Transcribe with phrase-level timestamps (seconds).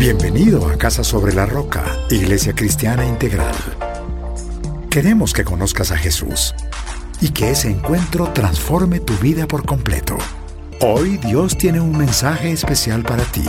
[0.00, 3.54] Bienvenido a Casa sobre la Roca, Iglesia Cristiana Integral.
[4.90, 6.54] Queremos que conozcas a Jesús
[7.20, 10.16] y que ese encuentro transforme tu vida por completo.
[10.80, 13.44] Hoy Dios tiene un mensaje especial para ti.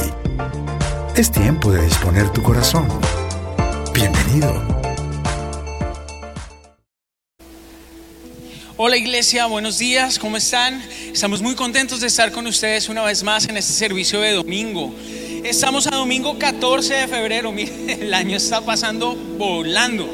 [1.16, 2.86] Es tiempo de disponer tu corazón.
[3.94, 4.62] Bienvenido.
[8.76, 10.84] Hola iglesia, buenos días, ¿cómo están?
[11.14, 14.94] Estamos muy contentos de estar con ustedes una vez más en este servicio de domingo.
[15.44, 20.08] Estamos a domingo 14 de febrero, mire, el año está pasando volando.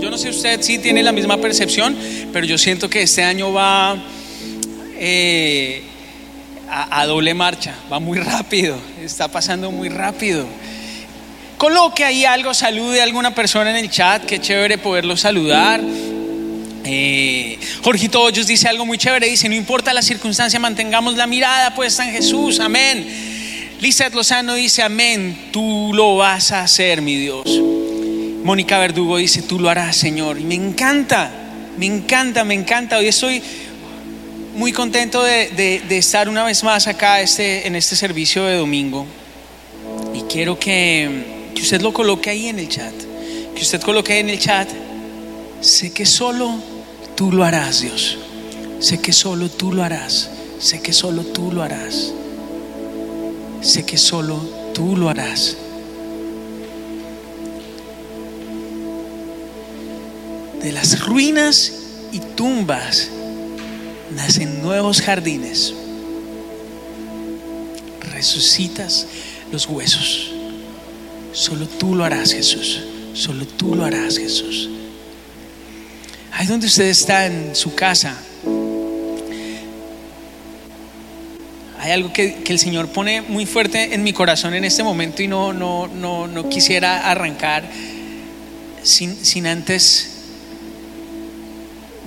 [0.00, 1.96] Yo no sé usted si tiene la misma percepción,
[2.32, 3.96] pero yo siento que este año va
[4.96, 5.82] eh,
[6.70, 10.46] a, a doble marcha, va muy rápido, está pasando muy rápido.
[11.58, 15.82] Coloque ahí algo, salude a alguna persona en el chat, qué chévere poderlo saludar.
[16.82, 21.74] Eh, Jorgito Hoyos dice algo muy chévere, dice, no importa la circunstancia, mantengamos la mirada
[21.74, 23.29] puesta en Jesús, amén.
[23.80, 27.46] Lizeth Lozano dice, amén, tú lo vas a hacer, mi Dios.
[28.44, 30.38] Mónica Verdugo dice, tú lo harás, Señor.
[30.38, 31.30] Y me encanta,
[31.78, 32.98] me encanta, me encanta.
[32.98, 33.42] Hoy estoy
[34.54, 39.06] muy contento de, estar una vez más acá este, en este servicio de domingo.
[40.12, 42.92] Y quiero que, que usted lo coloque ahí en el chat.
[43.54, 44.68] Que usted coloque en el chat.
[45.62, 46.54] Sé que solo
[47.16, 48.18] tú lo harás, Dios.
[48.78, 50.28] Sé que solo tú lo harás.
[50.58, 52.12] Sé que solo tú lo harás
[53.60, 54.36] sé que solo
[54.74, 55.56] tú lo harás.
[60.62, 61.72] De las ruinas
[62.12, 63.08] y tumbas
[64.14, 65.74] nacen nuevos jardines.
[68.12, 69.06] Resucitas
[69.50, 70.32] los huesos.
[71.32, 72.80] Solo tú lo harás, Jesús.
[73.14, 74.68] Solo tú lo harás, Jesús.
[76.32, 78.16] Ahí donde usted está en su casa,
[81.80, 85.28] hay algo que, el Señor pone muy fuerte en mi corazón en este momento y
[85.28, 87.64] no, no, no, no quisiera arrancar
[88.82, 90.10] sin, sin antes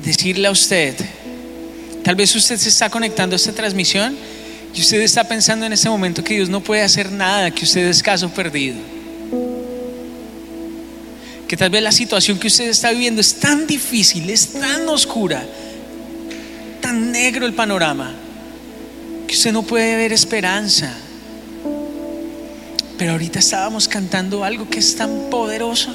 [0.03, 0.95] decirle a usted,
[2.03, 4.15] tal vez usted se está conectando a esta transmisión
[4.75, 7.87] y usted está pensando en este momento que Dios no puede hacer nada, que usted
[7.87, 8.77] es caso perdido.
[11.47, 15.43] Que tal vez la situación que usted está viviendo es tan difícil, es tan oscura,
[16.79, 18.22] tan negro el panorama
[19.33, 20.93] usted no puede ver esperanza.
[22.97, 25.93] Pero ahorita estábamos cantando algo que es tan poderoso.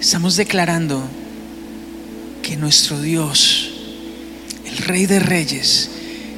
[0.00, 1.02] Estamos declarando
[2.42, 3.72] que nuestro Dios,
[4.64, 5.90] el Rey de Reyes,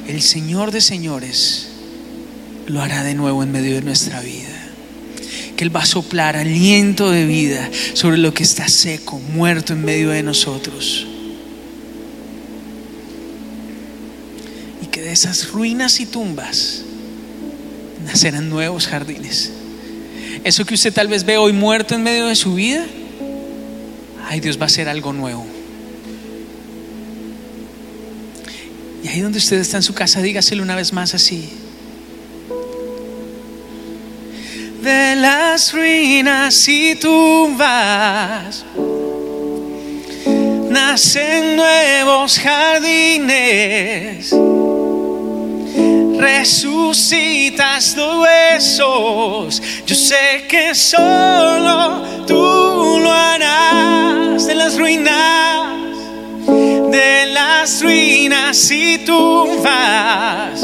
[0.07, 1.67] el Señor de Señores,
[2.67, 4.47] lo hará de nuevo en medio de nuestra vida.
[5.55, 9.85] Que Él va a soplar aliento de vida sobre lo que está seco, muerto en
[9.85, 11.05] medio de nosotros.
[15.09, 16.83] De esas ruinas y tumbas
[18.05, 19.51] nacerán nuevos jardines.
[20.43, 22.85] Eso que usted tal vez ve hoy muerto en medio de su vida,
[24.27, 25.47] ay, Dios va a hacer algo nuevo.
[29.03, 31.49] Y ahí donde usted está en su casa, dígaselo una vez más así.
[34.83, 38.63] De las ruinas y tumbas
[40.69, 44.35] nacen nuevos jardines
[46.19, 49.61] resucitas los huesos.
[49.85, 55.73] Yo sé que solo tú lo harás de las ruinas,
[56.45, 60.61] de las ruinas y tumbas.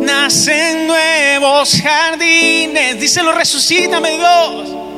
[0.00, 4.91] Nacen nuevos jardines, díselo, resucítame Dios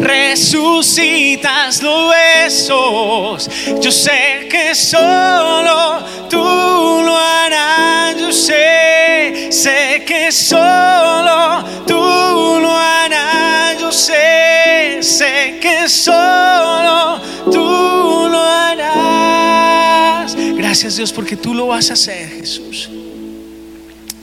[0.00, 3.50] resucitas los huesos.
[3.80, 8.16] Yo sé que solo tú lo harás.
[8.16, 13.78] Yo sé, sé que solo tú lo harás.
[13.80, 20.34] Yo sé, sé que solo tú lo harás.
[20.36, 22.88] Gracias Dios porque tú lo vas a hacer, Jesús.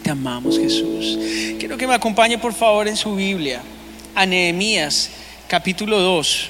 [0.04, 1.18] Te amamos, Jesús.
[1.58, 3.64] Quiero que me acompañe por favor en su Biblia
[4.14, 5.10] a Nehemías
[5.48, 6.50] capítulo 2,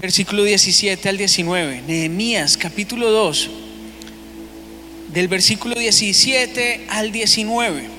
[0.00, 1.82] versículo 17 al 19.
[1.86, 3.50] Nehemías capítulo 2,
[5.12, 7.96] del versículo 17 al 19.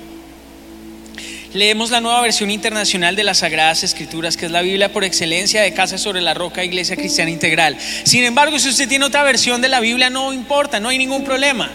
[1.53, 5.61] Leemos la nueva versión internacional de las Sagradas Escrituras, que es la Biblia por excelencia
[5.61, 7.77] de Casa sobre la Roca, Iglesia Cristiana Integral.
[8.03, 11.23] Sin embargo, si usted tiene otra versión de la Biblia, no importa, no hay ningún
[11.23, 11.71] problema.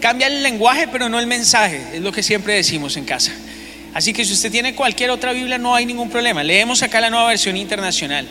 [0.00, 3.32] Cambia el lenguaje, pero no el mensaje, es lo que siempre decimos en casa.
[3.96, 6.42] Así que si usted tiene cualquier otra Biblia, no hay ningún problema.
[6.42, 8.28] Leemos acá la nueva versión internacional.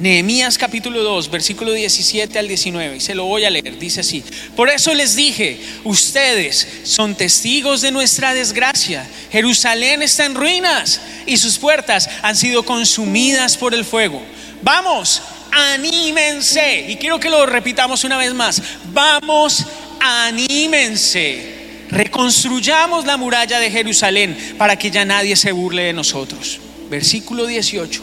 [0.00, 4.24] Nehemías capítulo 2, versículo 17 al 19, y se lo voy a leer, dice así,
[4.54, 11.36] por eso les dije, ustedes son testigos de nuestra desgracia, Jerusalén está en ruinas y
[11.36, 14.22] sus puertas han sido consumidas por el fuego.
[14.62, 18.62] Vamos, anímense, y quiero que lo repitamos una vez más,
[18.92, 19.66] vamos,
[20.00, 21.55] anímense,
[21.90, 26.60] reconstruyamos la muralla de Jerusalén para que ya nadie se burle de nosotros.
[26.90, 28.02] Versículo 18.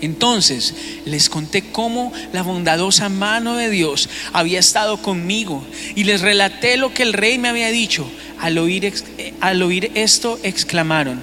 [0.00, 0.74] Entonces
[1.04, 5.64] les conté cómo la bondadosa mano de Dios había estado conmigo
[5.94, 8.10] y les relaté lo que el rey me había dicho.
[8.38, 11.22] Al oír, eh, al oír esto exclamaron,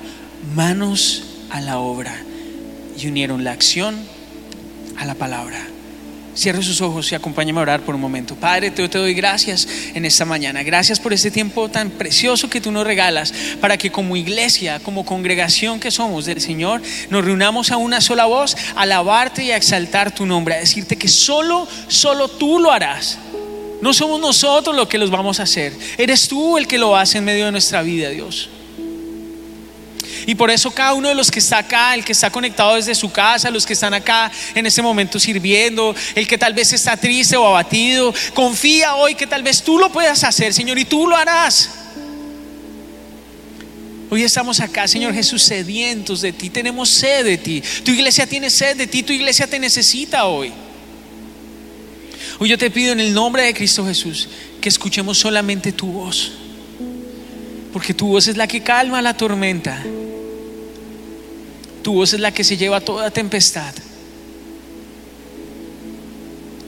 [0.55, 2.15] manos a la obra
[2.99, 3.97] y unieron la acción
[4.97, 5.76] a la palabra.
[6.37, 8.35] Cierre sus ojos y acompáñame a orar por un momento.
[8.35, 10.61] Padre, te, doy gracias en esta mañana.
[10.61, 15.03] Gracias por este tiempo tan precioso que tú nos regalas para que como iglesia, como
[15.03, 19.57] congregación que somos del Señor, nos reunamos a una sola voz, a alabarte y a
[19.57, 23.17] exaltar tu nombre, a decirte que solo, solo tú lo harás.
[23.81, 25.73] No somos nosotros los que los vamos a hacer.
[25.97, 28.51] Eres tú el que lo hace en medio de nuestra vida, Dios.
[30.25, 32.95] Y por eso cada uno de los que está acá, el que está conectado desde
[32.95, 36.97] su casa, los que están acá en este momento sirviendo, el que tal vez está
[36.97, 41.07] triste o abatido, confía hoy que tal vez tú lo puedas hacer, Señor, y tú
[41.07, 41.69] lo harás.
[44.09, 47.61] Hoy estamos acá, Señor Jesús, sedientos de ti, tenemos sed de ti.
[47.83, 50.53] Tu iglesia tiene sed de ti, tu iglesia te necesita hoy.
[52.39, 54.29] Hoy yo te pido en el nombre de Cristo Jesús
[54.61, 56.31] que escuchemos solamente tu voz,
[57.73, 59.83] porque tu voz es la que calma la tormenta.
[61.87, 63.73] Tu voz es la que se lleva toda tempestad.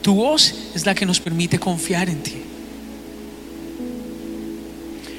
[0.00, 2.36] Tu voz es la que nos permite confiar en ti.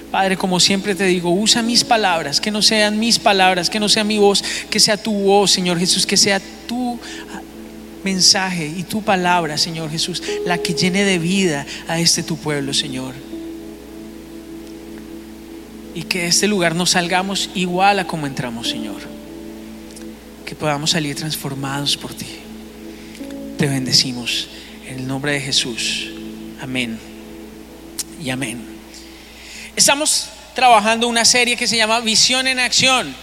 [0.09, 3.87] Padre, como siempre te digo, usa mis palabras, que no sean mis palabras, que no
[3.87, 6.97] sea mi voz, que sea tu voz, Señor Jesús, que sea tu
[8.03, 12.73] mensaje y tu palabra, Señor Jesús, la que llene de vida a este tu pueblo,
[12.73, 13.13] Señor.
[15.93, 19.10] Y que de este lugar nos salgamos igual a como entramos, Señor
[20.51, 22.27] que podamos salir transformados por ti.
[23.57, 24.49] Te bendecimos
[24.85, 26.09] en el nombre de Jesús.
[26.61, 26.99] Amén
[28.21, 28.61] y amén.
[29.77, 33.15] Estamos trabajando una serie que se llama Visión en Acción.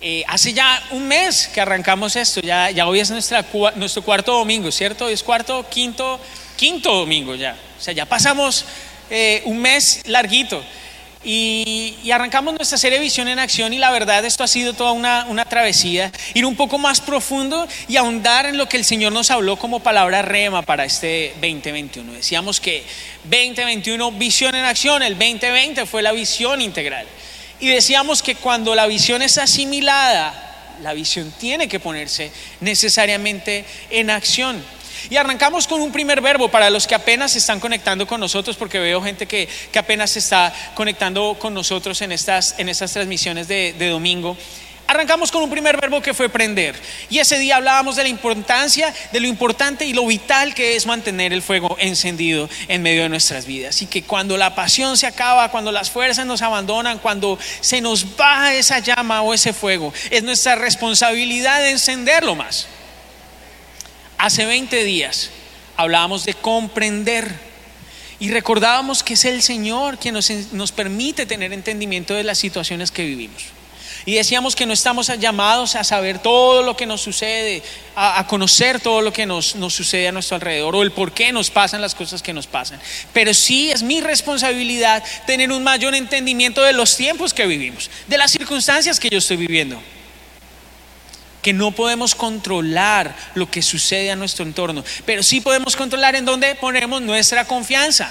[0.00, 5.10] Eh, hace ya un mes que arrancamos esto, ya, hoy es nuestro cuarto domingo, ¿cierto?
[5.10, 6.18] Es cuarto, quinto,
[6.56, 7.54] quinto domingo ya.
[7.78, 8.64] O sea, ya pasamos
[9.10, 10.64] eh, un mes larguito.
[11.28, 15.26] Y, arrancamos nuestra serie Visión en Acción y la verdad esto ha sido toda una,
[15.28, 19.32] una, travesía, ir un poco más profundo y ahondar en lo que el Señor nos
[19.32, 22.12] habló como palabra rema para este 2021.
[22.12, 22.84] Decíamos que
[23.24, 27.06] 2021 Visión en Acción, el 2020 fue la visión integral.
[27.58, 32.30] Y decíamos que cuando la visión es asimilada, la visión tiene que ponerse
[32.60, 34.62] necesariamente en acción.
[35.10, 38.56] Y arrancamos con un primer verbo para los que apenas se están conectando con nosotros,
[38.56, 43.48] porque veo gente que, apenas se está conectando con nosotros en estas, en estas transmisiones
[43.48, 44.36] de, de domingo.
[44.88, 46.80] Arrancamos con un primer verbo que fue prender.
[47.10, 50.86] Y ese día hablábamos de la importancia, de lo importante y lo vital que es
[50.86, 53.82] mantener el fuego encendido en medio de nuestras vidas.
[53.82, 58.16] Y que cuando la pasión se acaba, cuando las fuerzas nos abandonan, cuando se nos
[58.16, 62.68] baja esa llama o ese fuego, es nuestra responsabilidad de encenderlo más.
[64.18, 65.30] Hace 20 días
[65.76, 67.30] hablábamos de comprender
[68.18, 73.04] y recordábamos que es el Señor quien nos, permite tener entendimiento de las situaciones que
[73.04, 73.44] vivimos.
[74.06, 77.62] Y decíamos que no estamos llamados a saber todo lo que nos sucede,
[77.96, 81.32] a, conocer todo lo que nos, nos, sucede a nuestro alrededor o el por qué
[81.32, 82.80] nos pasan las cosas que nos pasan.
[83.12, 88.16] Pero sí es mi responsabilidad tener un mayor entendimiento de los tiempos que vivimos, de
[88.16, 89.78] las circunstancias que yo estoy viviendo
[91.46, 96.24] que no podemos controlar lo que sucede a nuestro entorno, pero sí podemos controlar en
[96.24, 98.10] dónde ponemos nuestra confianza.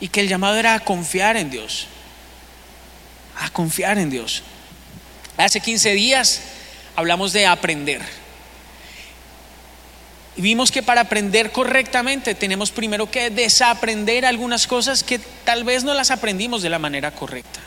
[0.00, 1.86] Y que el llamado era a confiar en Dios,
[3.38, 4.42] a confiar en Dios.
[5.36, 6.40] Hace 15 días
[6.96, 8.02] hablamos de aprender.
[10.34, 15.84] Y vimos que para aprender correctamente tenemos primero que desaprender algunas cosas que tal vez
[15.84, 17.60] no las aprendimos de la manera correcta.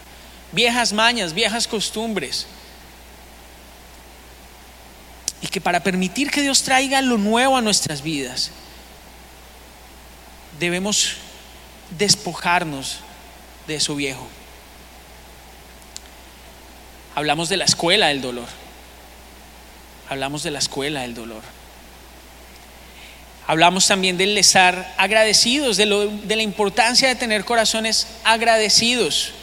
[0.52, 2.48] Viejas mañas, viejas costumbres
[5.44, 8.50] y que para permitir que Dios traiga lo nuevo a nuestras vidas,
[10.58, 11.16] debemos
[11.98, 13.00] despojarnos
[13.68, 14.26] de eso viejo.
[17.14, 18.48] Hablamos de la escuela del dolor.
[20.10, 21.42] Hablamos de la escuela del dolor.
[23.46, 25.86] Hablamos también del estar agradecidos, de,
[26.24, 29.34] de la importancia de tener corazones agradecidos.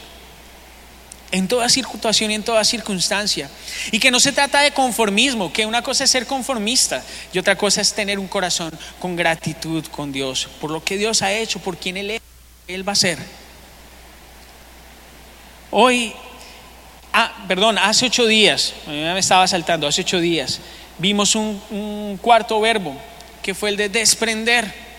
[1.31, 3.49] En toda situación y en toda circunstancia.
[3.91, 7.55] Y que no se trata de conformismo, que una cosa es ser conformista y otra
[7.55, 11.59] cosa es tener un corazón con gratitud con Dios, por lo que Dios ha hecho,
[11.59, 12.21] por quien Él es,
[12.67, 13.17] Él va a ser.
[15.71, 16.13] Hoy,
[17.13, 20.59] ah, perdón, hace ocho días, me estaba saltando, hace ocho días,
[20.97, 22.95] vimos un, un cuarto verbo,
[23.41, 24.91] que fue el de desprender.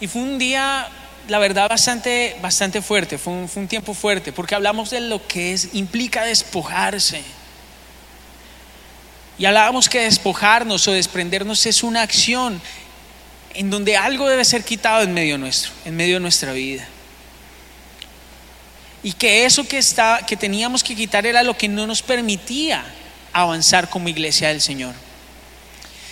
[0.00, 0.88] Y fue un día
[1.28, 5.74] la verdad, bastante, bastante fuerte, fue un, tiempo fuerte, porque hablamos de lo que es,
[5.74, 7.22] implica despojarse.
[9.38, 12.60] Y hablábamos que despojarnos o desprendernos es una acción
[13.54, 16.88] en donde algo debe ser quitado en medio nuestro, en medio de nuestra vida.
[19.02, 22.84] Y que eso que, está, que teníamos que quitar era lo que no nos permitía
[23.32, 24.94] avanzar como iglesia del Señor.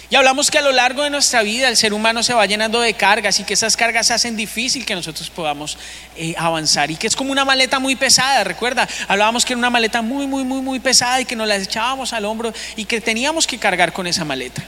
[0.08, 2.80] Y hablamos que a lo largo de nuestra vida el ser humano se va llenando
[2.80, 5.76] de cargas y que esas cargas hacen difícil que nosotros podamos
[6.16, 6.92] eh, avanzar.
[6.92, 10.28] Y que es como una maleta muy pesada, recuerda, hablábamos que era una maleta muy,
[10.28, 13.58] muy, muy, muy pesada y que nos la echábamos al hombro y que teníamos que
[13.58, 14.62] cargar con esa maleta.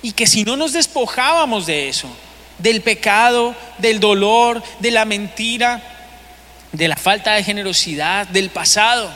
[0.00, 2.08] Y que si no nos despojábamos de eso,
[2.56, 5.82] del pecado, del dolor, de la mentira,
[6.72, 9.10] de la falta de generosidad, del pasado,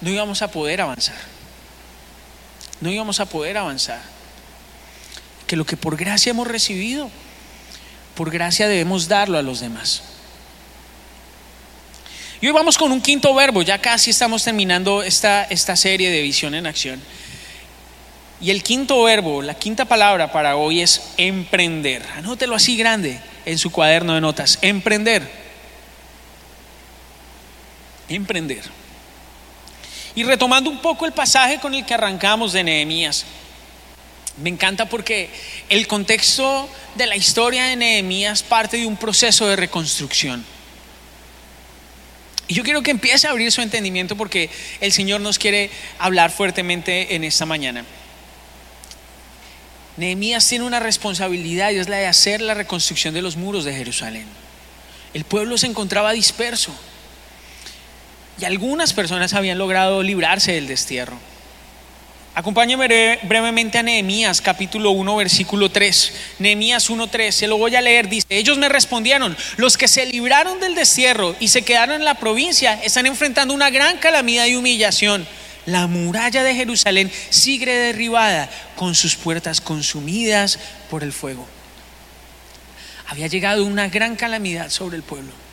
[0.00, 1.27] no íbamos a poder avanzar
[2.80, 4.00] no íbamos a poder avanzar.
[5.46, 7.10] Que lo que por gracia hemos recibido,
[8.14, 10.02] por gracia debemos darlo a los demás.
[12.40, 16.22] Y hoy vamos con un quinto verbo, ya casi estamos terminando esta, esta serie de
[16.22, 17.00] visión en acción.
[18.40, 22.04] Y el quinto verbo, la quinta palabra para hoy es emprender.
[22.16, 24.58] Anótelo así grande en su cuaderno de notas.
[24.62, 25.28] Emprender.
[28.08, 28.62] Emprender.
[30.14, 33.24] Y retomando un poco el pasaje con el que arrancamos de Nehemías,
[34.42, 35.30] me encanta porque
[35.68, 40.44] el contexto de la historia de Nehemías parte de un proceso de reconstrucción.
[42.46, 44.48] Y yo quiero que empiece a abrir su entendimiento porque
[44.80, 47.84] el Señor nos quiere hablar fuertemente en esta mañana.
[49.98, 53.74] Nehemías tiene una responsabilidad y es la de hacer la reconstrucción de los muros de
[53.74, 54.26] Jerusalén.
[55.12, 56.72] El pueblo se encontraba disperso.
[58.40, 61.18] Y algunas personas habían logrado librarse del destierro.
[62.34, 66.12] Acompáñame brevemente a Nehemías capítulo 1 versículo 3.
[66.38, 70.60] Nehemías 1:3, se lo voy a leer, dice, ellos me respondieron, los que se libraron
[70.60, 75.26] del destierro y se quedaron en la provincia están enfrentando una gran calamidad y humillación.
[75.66, 81.44] La muralla de Jerusalén sigue derribada con sus puertas consumidas por el fuego.
[83.08, 85.47] Había llegado una gran calamidad sobre el pueblo.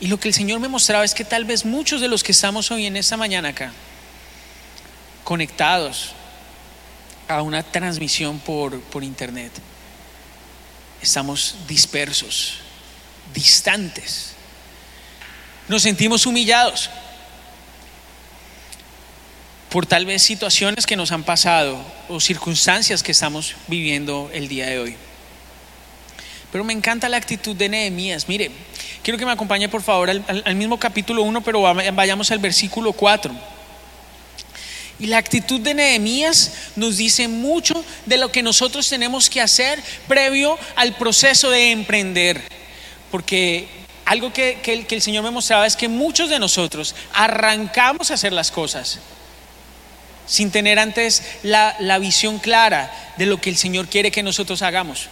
[0.00, 2.32] Y lo que el Señor me mostraba es que tal vez muchos de los que
[2.32, 3.72] estamos hoy en esta mañana acá,
[5.24, 6.12] conectados
[7.26, 9.52] a una transmisión por, por internet,
[11.02, 12.58] estamos dispersos,
[13.34, 14.32] distantes.
[15.68, 16.90] Nos sentimos humillados
[19.68, 21.78] por tal vez situaciones que nos han pasado
[22.08, 25.07] o circunstancias que estamos viviendo el día de hoy.
[26.50, 28.28] Pero me encanta la actitud de Nehemías.
[28.28, 28.50] Mire,
[29.02, 33.34] quiero que me acompañe por favor al, mismo capítulo 1, pero vayamos al versículo 4.
[35.00, 39.80] Y la actitud de Nehemías nos dice mucho de lo que nosotros tenemos que hacer
[40.08, 42.42] previo al proceso de emprender.
[43.10, 43.68] Porque
[44.06, 48.50] algo que, el, Señor me mostraba es que muchos de nosotros arrancamos a hacer las
[48.50, 48.98] cosas
[50.26, 54.62] sin tener antes la, la visión clara de lo que el Señor quiere que nosotros
[54.62, 55.08] hagamos.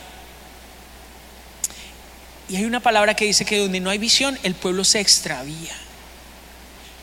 [2.48, 5.74] Y hay una palabra que dice que donde no hay visión, el pueblo se extravía.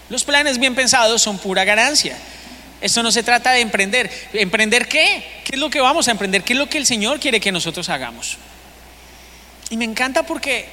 [0.10, 2.18] Los planes bien pensados son pura ganancia.
[2.82, 4.12] Esto no se trata de emprender.
[4.34, 5.24] ¿Emprender qué?
[5.44, 6.44] ¿Qué es lo que vamos a emprender?
[6.44, 8.38] ¿Qué es lo que el Señor quiere que nosotros hagamos?
[9.70, 10.66] Y me encanta porque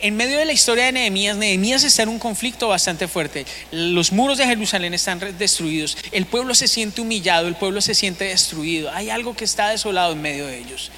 [0.00, 3.46] en medio de la historia de Nehemías, Nehemías está en un conflicto bastante fuerte.
[3.70, 5.96] Los muros de Jerusalén están destruidos.
[6.10, 8.90] El pueblo se siente humillado, el pueblo se siente destruido.
[8.92, 10.90] Hay algo que está desolado en medio de ellos.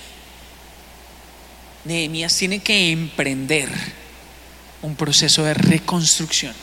[1.84, 3.68] Nehemías tiene que emprender
[4.82, 6.54] un proceso de reconstrucción.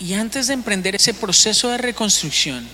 [0.00, 2.66] Y antes de emprender ese proceso de reconstrucción,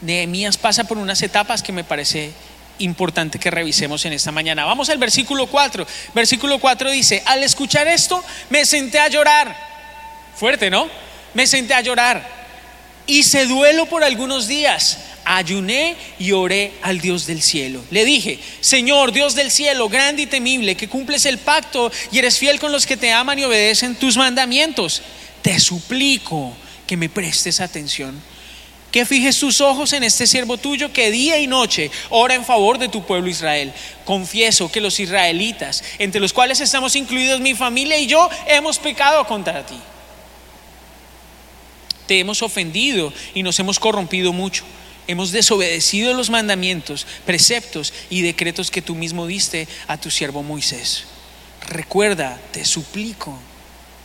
[0.00, 2.32] Nehemías pasa por unas etapas que me parece
[2.78, 4.64] importante que revisemos en esta mañana.
[4.64, 5.86] Vamos al versículo 4.
[6.14, 9.56] Versículo 4 dice, al escuchar esto me senté a llorar.
[10.34, 10.88] Fuerte, ¿no?
[11.34, 12.26] Me senté a llorar.
[13.06, 17.82] Hice duelo por algunos días ayuné y oré al Dios del cielo.
[17.90, 22.38] Le dije, Señor, Dios del cielo, grande y temible, que cumples el pacto y eres
[22.38, 25.02] fiel con los que te aman y obedecen tus mandamientos,
[25.42, 26.52] te suplico
[26.86, 28.20] que me prestes atención
[28.90, 32.78] que fijes tus ojos en este siervo tuyo que día y noche ora en favor
[32.78, 33.72] de tu pueblo Israel.
[34.04, 39.26] Confieso que los israelitas, entre los cuales estamos incluidos mi familia y yo, hemos pecado
[39.26, 39.78] contra ti.
[42.06, 44.64] Te hemos ofendido y nos hemos corrompido mucho.
[45.10, 51.02] Hemos desobedecido los mandamientos, preceptos y decretos que tú mismo diste a tu siervo Moisés.
[51.66, 53.36] Recuerda, te suplico,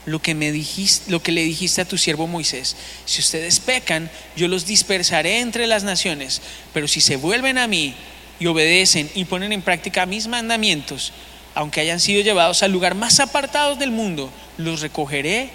[0.08, 2.76] lo que, me dijiste, lo que le dijiste a tu siervo Moisés.
[3.06, 6.42] Si ustedes pecan, yo los dispersaré entre las naciones,
[6.74, 7.94] pero si se vuelven a mí
[8.40, 11.14] y obedecen y ponen en práctica mis mandamientos,
[11.54, 15.52] aunque hayan sido llevados al lugar más apartado del mundo, los recogeré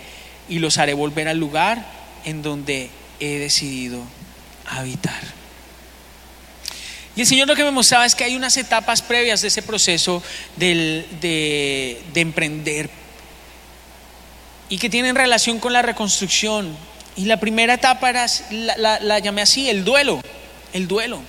[0.48, 1.84] y los haré volver al lugar
[2.24, 2.88] en donde
[3.18, 4.00] he decidido
[4.64, 5.39] habitar.
[7.16, 9.62] Y el Señor lo que me mostraba es que hay unas etapas previas de ese
[9.62, 10.22] proceso
[10.56, 12.88] de, de emprender
[14.70, 16.74] y que tienen relación con la reconstrucción.
[17.16, 18.26] Y la primera etapa era,
[18.76, 20.22] la, llamé así, el duelo,
[20.72, 21.20] el duelo.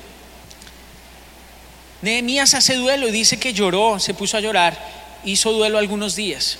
[2.04, 4.78] Nehemías hace duelo y dice que lloró, se puso a llorar,
[5.26, 6.60] hizo duelo algunos días.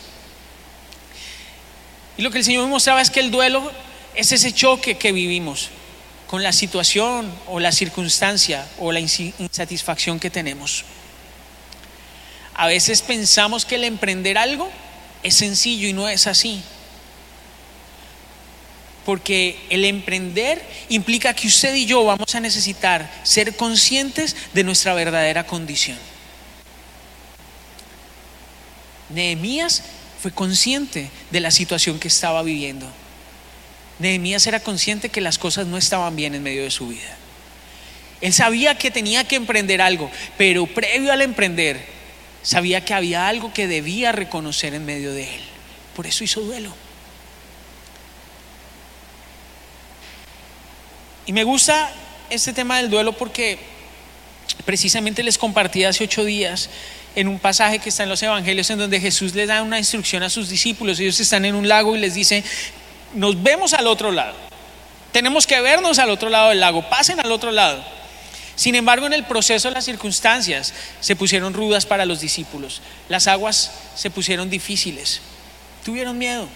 [2.18, 3.72] Y lo que el Señor me mostraba es que el duelo
[4.16, 5.70] es ese choque que vivimos
[6.32, 10.86] con la situación o la circunstancia o la insatisfacción que tenemos.
[12.54, 14.72] A veces pensamos que el emprender algo
[15.24, 16.62] es sencillo y no es así.
[19.06, 24.94] Porque el emprender implica que usted y yo vamos a necesitar ser conscientes de nuestra
[24.94, 25.98] verdadera condición.
[29.10, 29.84] Nehemías
[30.22, 32.90] fue consciente de la situación que estaba viviendo.
[34.02, 37.18] Nehemías era consciente que las cosas no estaban bien en medio de su vida.
[38.20, 41.80] Él sabía que tenía que emprender algo, pero previo al emprender,
[42.44, 45.42] sabía que había algo que debía reconocer en medio de él.
[45.96, 46.74] Por eso hizo duelo.
[51.26, 51.92] Y me gusta
[52.30, 53.60] este tema del duelo porque
[54.66, 56.70] precisamente les compartí hace ocho días
[57.16, 60.24] en un pasaje que está en los evangelios en donde Jesús les da una instrucción
[60.24, 61.00] a sus discípulos.
[61.00, 62.44] Ellos están en un lago y les dice,
[63.14, 64.36] nos vemos al otro lado.
[65.12, 67.84] Tenemos que vernos al otro lado del lago, pasen al otro lado.
[68.56, 72.82] Sin embargo, en el proceso las circunstancias se pusieron rudas para los discípulos.
[73.10, 75.22] Las aguas se pusieron difíciles.
[75.84, 76.48] Tuvieron miedo.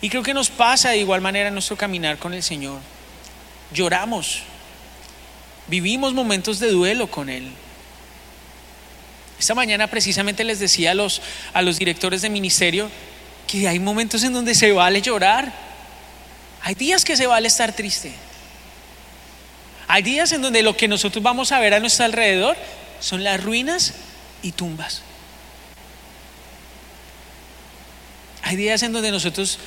[0.00, 2.80] Y creo que nos pasa de igual manera en nuestro caminar con el Señor.
[3.72, 4.42] Lloramos.
[5.66, 7.50] Vivimos momentos de duelo con Él.
[9.38, 11.20] Esta mañana precisamente les decía a los,
[11.52, 12.90] a los directores de ministerio
[13.46, 15.52] que hay momentos en donde se vale llorar.
[16.62, 18.12] Hay días que se vale estar triste.
[19.88, 22.56] Hay días en donde lo que nosotros vamos a ver a nuestro alrededor
[23.00, 23.94] son las ruinas
[24.42, 25.02] y tumbas.
[28.42, 29.58] Hay días en donde nosotros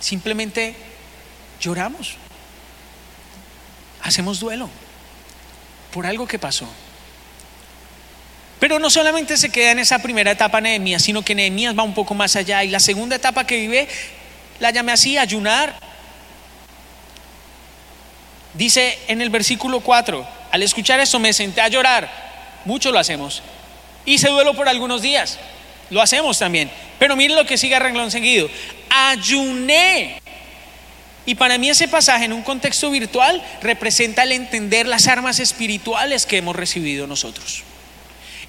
[0.00, 0.74] simplemente
[1.60, 2.16] lloramos.
[4.02, 4.68] Hacemos duelo
[5.92, 6.66] por algo que pasó.
[8.60, 11.94] Pero no solamente se queda en esa primera etapa Nehemías, sino que Nehemías va un
[11.94, 12.62] poco más allá.
[12.62, 13.88] Y la segunda etapa que vive,
[14.60, 15.74] la llamé así, ayunar.
[18.52, 22.10] Dice en el versículo 4, al escuchar eso me senté a llorar.
[22.66, 23.42] Mucho lo hacemos.
[24.04, 25.38] Hice duelo por algunos días.
[25.88, 26.70] Lo hacemos también.
[26.98, 28.50] Pero miren lo que sigue renglón seguido.
[28.90, 30.20] Ayuné.
[31.24, 36.26] Y para mí ese pasaje en un contexto virtual representa el entender las armas espirituales
[36.26, 37.62] que hemos recibido nosotros.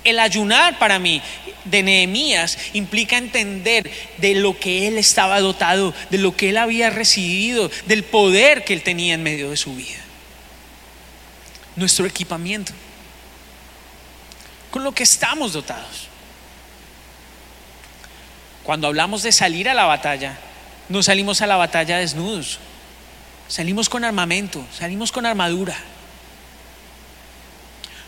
[0.03, 1.21] El ayunar para mí
[1.65, 6.89] de Nehemías implica entender de lo que él estaba dotado, de lo que él había
[6.89, 9.99] recibido, del poder que él tenía en medio de su vida.
[11.75, 12.73] Nuestro equipamiento,
[14.71, 16.07] con lo que estamos dotados.
[18.63, 20.37] Cuando hablamos de salir a la batalla,
[20.89, 22.59] no salimos a la batalla desnudos,
[23.47, 25.77] salimos con armamento, salimos con armadura.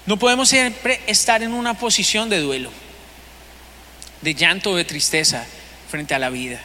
[0.05, 2.69] No podemos siempre estar en una posición de duelo,
[4.21, 5.45] de llanto de tristeza
[5.89, 6.59] frente a la vida.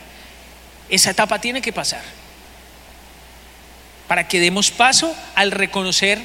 [0.88, 2.02] Esa etapa tiene que pasar
[4.08, 6.18] para que demos paso al reconocer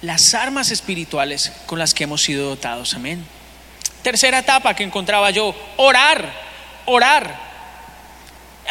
[0.00, 2.94] las armas espirituales con las que hemos sido dotados.
[2.94, 3.24] Amén.
[4.02, 6.32] Tercera etapa que encontraba yo, orar,
[6.86, 7.51] orar.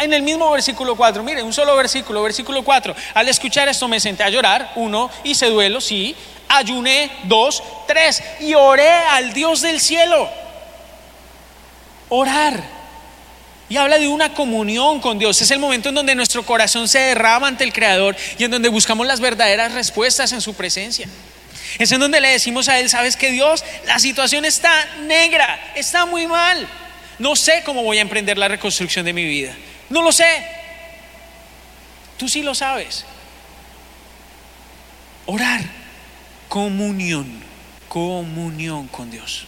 [0.01, 2.95] En el mismo versículo 4, mire, un solo versículo, versículo 4.
[3.13, 6.15] Al escuchar esto me senté a llorar, uno, hice duelo, sí,
[6.47, 10.27] ayuné, dos, tres, y oré al Dios del cielo.
[12.09, 12.63] Orar.
[13.69, 15.39] Y habla de una comunión con Dios.
[15.39, 18.69] Es el momento en donde nuestro corazón se derrama ante el Creador y en donde
[18.69, 21.07] buscamos las verdaderas respuestas en su presencia.
[21.77, 26.07] Es en donde le decimos a Él, sabes que Dios, la situación está negra, está
[26.07, 26.67] muy mal.
[27.19, 29.55] No sé cómo voy a emprender la reconstrucción de mi vida.
[29.91, 30.43] No lo sé.
[32.17, 33.05] Tú sí lo sabes.
[35.25, 35.61] Orar,
[36.47, 37.43] comunión,
[37.89, 39.45] comunión con Dios.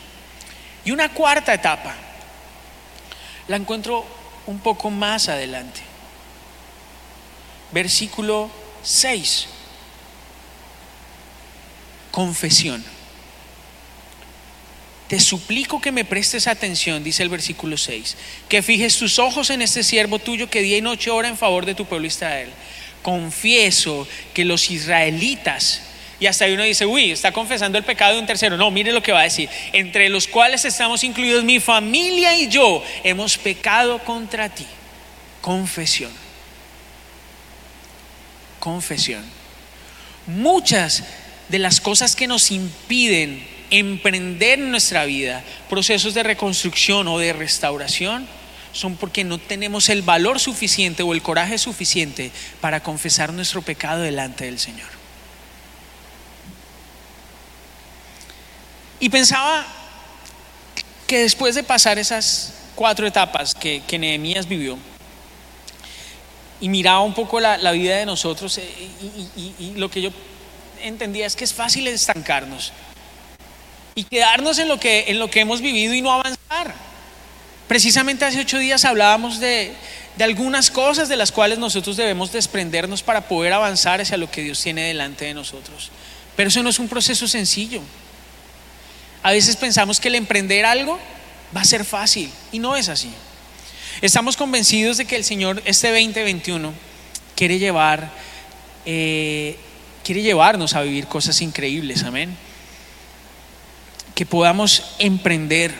[0.83, 1.95] Y una cuarta etapa,
[3.47, 4.05] la encuentro
[4.45, 5.79] un poco más adelante.
[7.71, 8.51] Versículo
[8.83, 9.47] 6.
[12.11, 12.83] Confesión.
[15.13, 18.17] Te suplico que me prestes atención, dice el versículo 6,
[18.49, 21.67] que fijes tus ojos en este siervo tuyo que día y noche ora en favor
[21.67, 22.49] de tu pueblo Israel.
[23.03, 25.83] Confieso que los israelitas,
[26.19, 28.57] y hasta ahí uno dice, uy, está confesando el pecado de un tercero.
[28.57, 32.47] No, mire lo que va a decir, entre los cuales estamos incluidos mi familia y
[32.47, 34.65] yo, hemos pecado contra ti.
[35.41, 36.11] Confesión.
[38.59, 39.23] Confesión.
[40.25, 41.03] Muchas
[41.49, 47.33] de las cosas que nos impiden emprender en nuestra vida procesos de reconstrucción o de
[47.33, 48.27] restauración
[48.71, 52.31] son porque no tenemos el valor suficiente o el coraje suficiente
[52.61, 54.89] para confesar nuestro pecado delante del Señor.
[58.99, 59.65] Y pensaba
[61.07, 64.77] que después de pasar esas cuatro etapas que, que Nehemías vivió,
[66.61, 68.69] y miraba un poco la, vida de nosotros, eh,
[69.35, 70.11] y lo que yo
[70.81, 72.71] entendía es que es fácil estancarnos
[73.95, 76.73] y quedarnos en lo que, en lo que hemos vivido y no avanzar.
[77.67, 79.73] Precisamente hace ocho días hablábamos de,
[80.17, 84.41] de algunas cosas de las cuales nosotros debemos desprendernos para poder avanzar hacia lo que
[84.41, 85.91] Dios tiene delante de nosotros.
[86.35, 87.81] Pero eso no es un proceso sencillo.
[89.21, 90.99] A veces pensamos que el emprender algo
[91.55, 93.09] va a ser fácil y no es así.
[94.01, 96.73] Estamos convencidos de que el Señor este 2021
[97.35, 98.11] quiere llevar,
[98.85, 99.55] eh,
[100.03, 102.35] quiere llevarnos a vivir cosas increíbles, amén
[104.15, 105.73] que podamos emprender,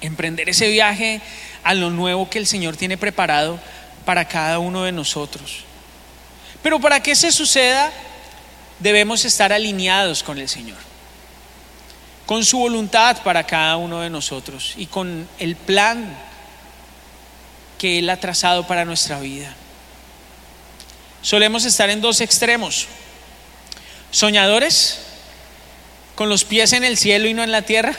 [0.00, 1.20] emprender ese viaje
[1.62, 3.58] a lo nuevo que el Señor tiene preparado
[4.04, 5.64] para cada uno de nosotros.
[6.62, 7.92] Pero para que se suceda,
[8.80, 10.78] debemos estar alineados con el Señor,
[12.26, 16.16] con su voluntad para cada uno de nosotros y con el plan
[17.78, 19.54] que Él ha trazado para nuestra vida.
[21.22, 22.86] Solemos estar en dos extremos,
[24.10, 25.05] soñadores
[26.16, 27.94] con los pies en el cielo y no en la tierra,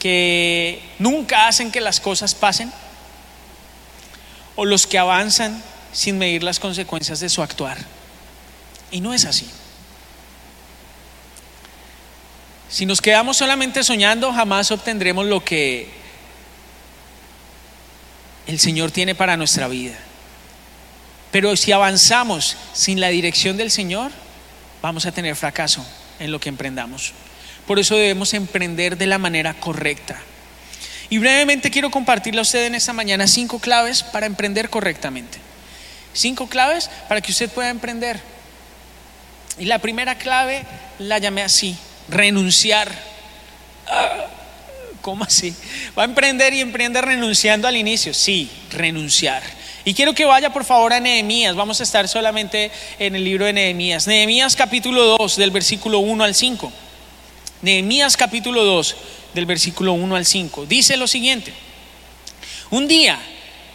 [0.00, 2.70] que nunca hacen que las cosas pasen,
[4.56, 7.78] o los que avanzan sin medir las consecuencias de su actuar.
[8.90, 9.48] Y no es así.
[12.68, 15.88] Si nos quedamos solamente soñando, jamás obtendremos lo que
[18.48, 19.94] el Señor tiene para nuestra vida.
[21.30, 24.10] Pero si avanzamos sin la dirección del Señor,
[24.82, 25.86] vamos a tener fracaso
[26.18, 27.12] en lo que emprendamos.
[27.66, 30.20] Por eso debemos emprender de la manera correcta.
[31.08, 35.38] Y brevemente quiero compartirle a usted en esta mañana cinco claves para emprender correctamente.
[36.12, 38.20] Cinco claves para que usted pueda emprender.
[39.58, 40.64] Y la primera clave
[40.98, 41.76] la llamé así,
[42.08, 42.90] renunciar.
[43.86, 44.26] Ah,
[45.00, 45.54] ¿Cómo así?
[45.96, 48.12] ¿Va a emprender y emprende renunciando al inicio?
[48.12, 49.42] Sí, renunciar.
[49.86, 51.54] Y quiero que vaya por favor a Nehemías.
[51.54, 54.08] Vamos a estar solamente en el libro de Nehemías.
[54.08, 56.72] Nehemías capítulo 2 del versículo 1 al 5.
[57.62, 58.96] Nehemías capítulo 2
[59.32, 60.66] del versículo 1 al 5.
[60.66, 61.52] Dice lo siguiente.
[62.70, 63.16] Un día,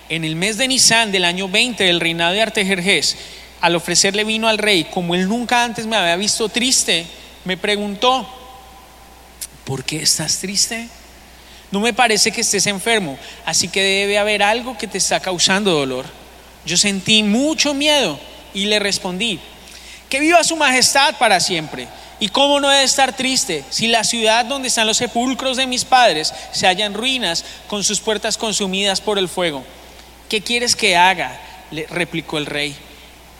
[0.10, 3.16] en el mes de Nisan del año 20 del reinado de Artejerjes,
[3.62, 7.06] al ofrecerle vino al rey, como él nunca antes me había visto triste,
[7.46, 8.28] me preguntó,
[9.64, 10.90] ¿por qué estás triste?
[11.72, 15.72] No me parece que estés enfermo, así que debe haber algo que te está causando
[15.72, 16.06] dolor.
[16.66, 18.20] Yo sentí mucho miedo
[18.54, 19.40] y le respondí,
[20.10, 21.88] que viva su majestad para siempre.
[22.20, 25.86] ¿Y cómo no debe estar triste si la ciudad donde están los sepulcros de mis
[25.86, 29.64] padres se halla en ruinas con sus puertas consumidas por el fuego?
[30.30, 31.40] ¿Qué quieres que haga?
[31.72, 32.76] le replicó el rey.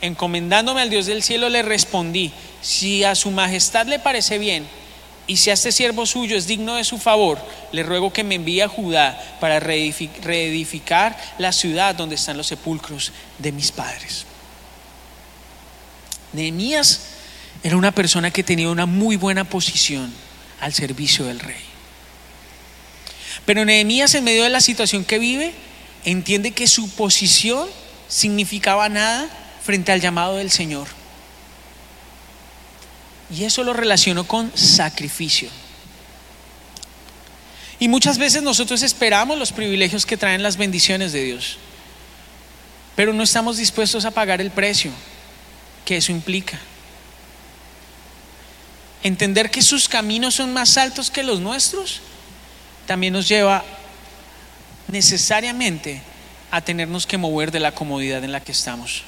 [0.00, 4.66] Encomendándome al Dios del cielo le respondí, si a su majestad le parece bien,
[5.26, 7.38] y si este siervo suyo es digno de su favor,
[7.70, 13.12] le ruego que me envíe a Judá para reedificar la ciudad donde están los sepulcros
[13.38, 14.26] de mis padres.
[16.32, 17.02] Nehemías
[17.62, 20.12] era una persona que tenía una muy buena posición
[20.60, 21.62] al servicio del rey.
[23.46, 25.52] Pero Nehemías en medio de la situación que vive
[26.04, 27.68] entiende que su posición
[28.08, 29.28] significaba nada
[29.62, 30.88] frente al llamado del Señor.
[33.34, 35.48] Y eso lo relaciono con sacrificio.
[37.78, 41.56] Y muchas veces nosotros esperamos los privilegios que traen las bendiciones de Dios,
[42.94, 44.92] pero no estamos dispuestos a pagar el precio
[45.84, 46.60] que eso implica.
[49.02, 52.00] Entender que sus caminos son más altos que los nuestros
[52.86, 53.64] también nos lleva
[54.88, 56.02] necesariamente
[56.50, 59.02] a tenernos que mover de la comodidad en la que estamos.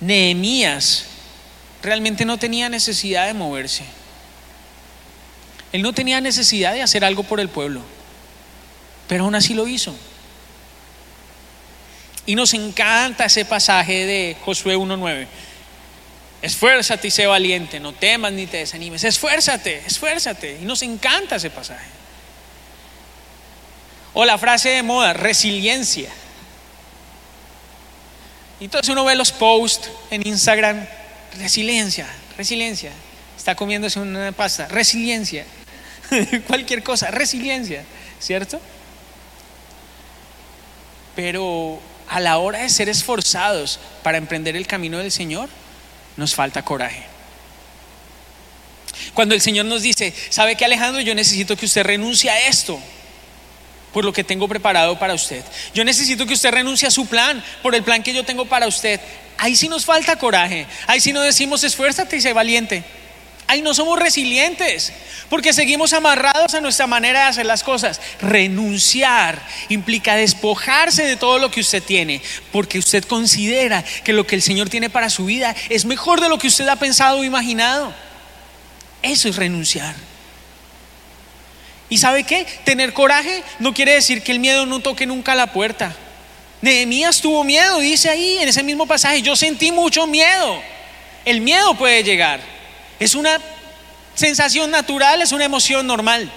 [0.00, 1.06] Nehemías
[1.82, 3.84] realmente no tenía necesidad de moverse.
[5.72, 7.80] Él no tenía necesidad de hacer algo por el pueblo,
[9.08, 9.94] pero aún así lo hizo.
[12.24, 15.26] Y nos encanta ese pasaje de Josué 1.9.
[16.42, 19.02] Esfuérzate y sé valiente, no temas ni te desanimes.
[19.04, 20.58] Esfuérzate, esfuérzate.
[20.60, 21.86] Y nos encanta ese pasaje.
[24.12, 26.10] O la frase de moda, resiliencia.
[28.60, 30.86] Y entonces uno ve los posts en Instagram,
[31.38, 32.92] resiliencia, resiliencia.
[33.36, 35.44] Está comiéndose una pasta, resiliencia.
[36.46, 37.84] Cualquier cosa, resiliencia,
[38.20, 38.60] ¿cierto?
[41.16, 45.48] Pero a la hora de ser esforzados para emprender el camino del Señor,
[46.16, 47.04] nos falta coraje.
[49.14, 51.00] Cuando el Señor nos dice, ¿sabe que Alejandro?
[51.00, 52.80] Yo necesito que usted renuncie a esto
[53.92, 55.44] por lo que tengo preparado para usted.
[55.74, 58.66] Yo necesito que usted renuncie a su plan por el plan que yo tengo para
[58.66, 59.00] usted.
[59.38, 60.66] Ahí sí nos falta coraje.
[60.86, 62.84] Ahí sí no decimos esfuérzate y sé valiente.
[63.48, 64.92] Ahí no somos resilientes
[65.28, 68.00] porque seguimos amarrados a nuestra manera de hacer las cosas.
[68.20, 74.36] Renunciar implica despojarse de todo lo que usted tiene porque usted considera que lo que
[74.36, 77.24] el Señor tiene para su vida es mejor de lo que usted ha pensado o
[77.24, 77.92] imaginado.
[79.02, 79.94] Eso es renunciar.
[81.92, 82.46] ¿Y sabe qué?
[82.64, 85.94] Tener coraje no quiere decir que el miedo no toque nunca la puerta.
[86.62, 90.62] Nehemías tuvo miedo, dice ahí en ese mismo pasaje, yo sentí mucho miedo.
[91.26, 92.40] El miedo puede llegar.
[92.98, 93.38] Es una
[94.14, 96.32] sensación natural, es una emoción normal.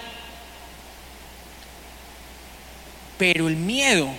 [3.16, 4.10] Pero el miedo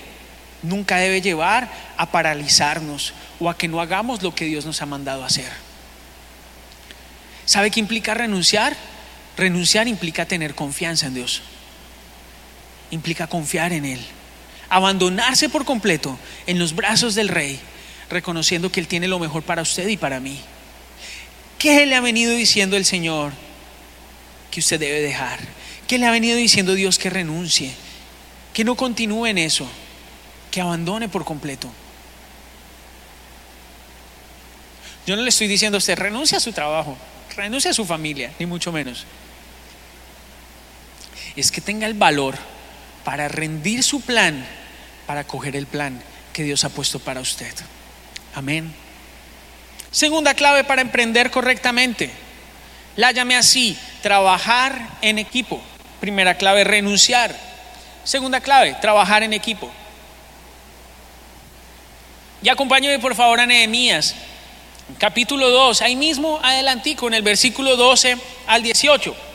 [0.63, 4.87] nunca debe llevar a paralizarnos o a que no hagamos lo que Dios nos ha
[4.87, 5.51] mandado hacer.
[7.45, 8.75] ¿Sabe qué implica renunciar?
[9.37, 11.43] Renunciar implica tener confianza en Dios.
[12.89, 13.99] Implica confiar en Él.
[14.69, 17.59] Abandonarse por completo en los brazos del Rey,
[18.09, 20.39] reconociendo que Él tiene lo mejor para usted y para mí.
[21.59, 23.31] ¿Qué le ha venido diciendo el Señor
[24.49, 25.39] que usted debe dejar?
[25.87, 27.71] ¿Qué le ha venido diciendo Dios que renuncie?
[28.53, 29.69] Que no continúe en eso,
[30.49, 31.71] que abandone por completo.
[35.05, 36.97] Yo no le estoy diciendo a usted, renuncia a su trabajo,
[37.35, 39.05] renuncia a su familia, ni mucho menos
[41.37, 42.35] es que tenga el valor
[43.05, 44.45] para rendir su plan,
[45.05, 46.01] para coger el plan
[46.33, 47.53] que Dios ha puesto para usted.
[48.33, 48.73] Amén.
[49.91, 52.09] Segunda clave para emprender correctamente.
[52.95, 55.61] La llame así, trabajar en equipo.
[56.01, 57.35] Primera clave, renunciar.
[58.03, 59.71] Segunda clave, trabajar en equipo.
[62.41, 64.15] Y acompáñeme por favor a Nehemías,
[64.97, 69.26] capítulo 2, ahí mismo adelantico en el versículo 12 al 18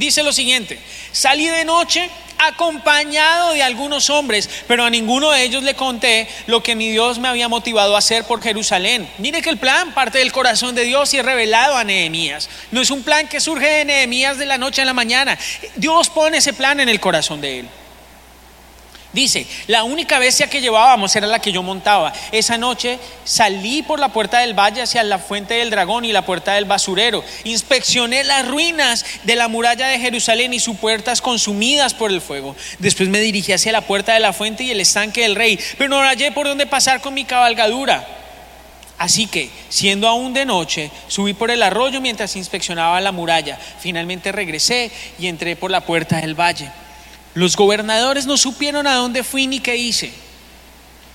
[0.00, 0.80] dice lo siguiente,
[1.12, 6.62] salí de noche acompañado de algunos hombres, pero a ninguno de ellos le conté lo
[6.62, 9.08] que mi Dios me había motivado a hacer por Jerusalén.
[9.18, 12.48] Mire que el plan parte del corazón de Dios y es revelado a Nehemías.
[12.70, 15.38] No es un plan que surge de Nehemías de la noche a la mañana.
[15.76, 17.68] Dios pone ese plan en el corazón de él.
[19.12, 22.12] Dice, la única bestia que llevábamos era la que yo montaba.
[22.30, 26.24] Esa noche salí por la puerta del valle hacia la fuente del dragón y la
[26.24, 27.24] puerta del basurero.
[27.42, 32.54] Inspeccioné las ruinas de la muralla de Jerusalén y sus puertas consumidas por el fuego.
[32.78, 35.90] Después me dirigí hacia la puerta de la fuente y el estanque del rey, pero
[35.90, 38.06] no hallé por dónde pasar con mi cabalgadura.
[38.96, 43.58] Así que, siendo aún de noche, subí por el arroyo mientras inspeccionaba la muralla.
[43.80, 46.70] Finalmente regresé y entré por la puerta del valle.
[47.34, 50.12] Los gobernadores no supieron a dónde fui ni qué hice,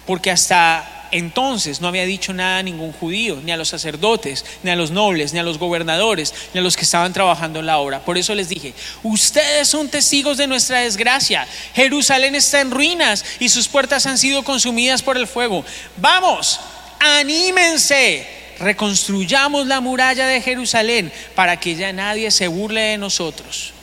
[0.06, 4.72] porque hasta entonces no había dicho nada a ningún judío, ni a los sacerdotes, ni
[4.72, 7.78] a los nobles, ni a los gobernadores, ni a los que estaban trabajando en la
[7.78, 8.00] obra.
[8.04, 8.74] Por eso les dije,
[9.04, 11.48] ustedes son testigos de nuestra desgracia.
[11.74, 15.64] Jerusalén está en ruinas y sus puertas han sido consumidas por el fuego.
[15.98, 16.60] Vamos,
[17.00, 18.28] anímense,
[18.60, 23.75] reconstruyamos la muralla de Jerusalén para que ya nadie se burle de nosotros.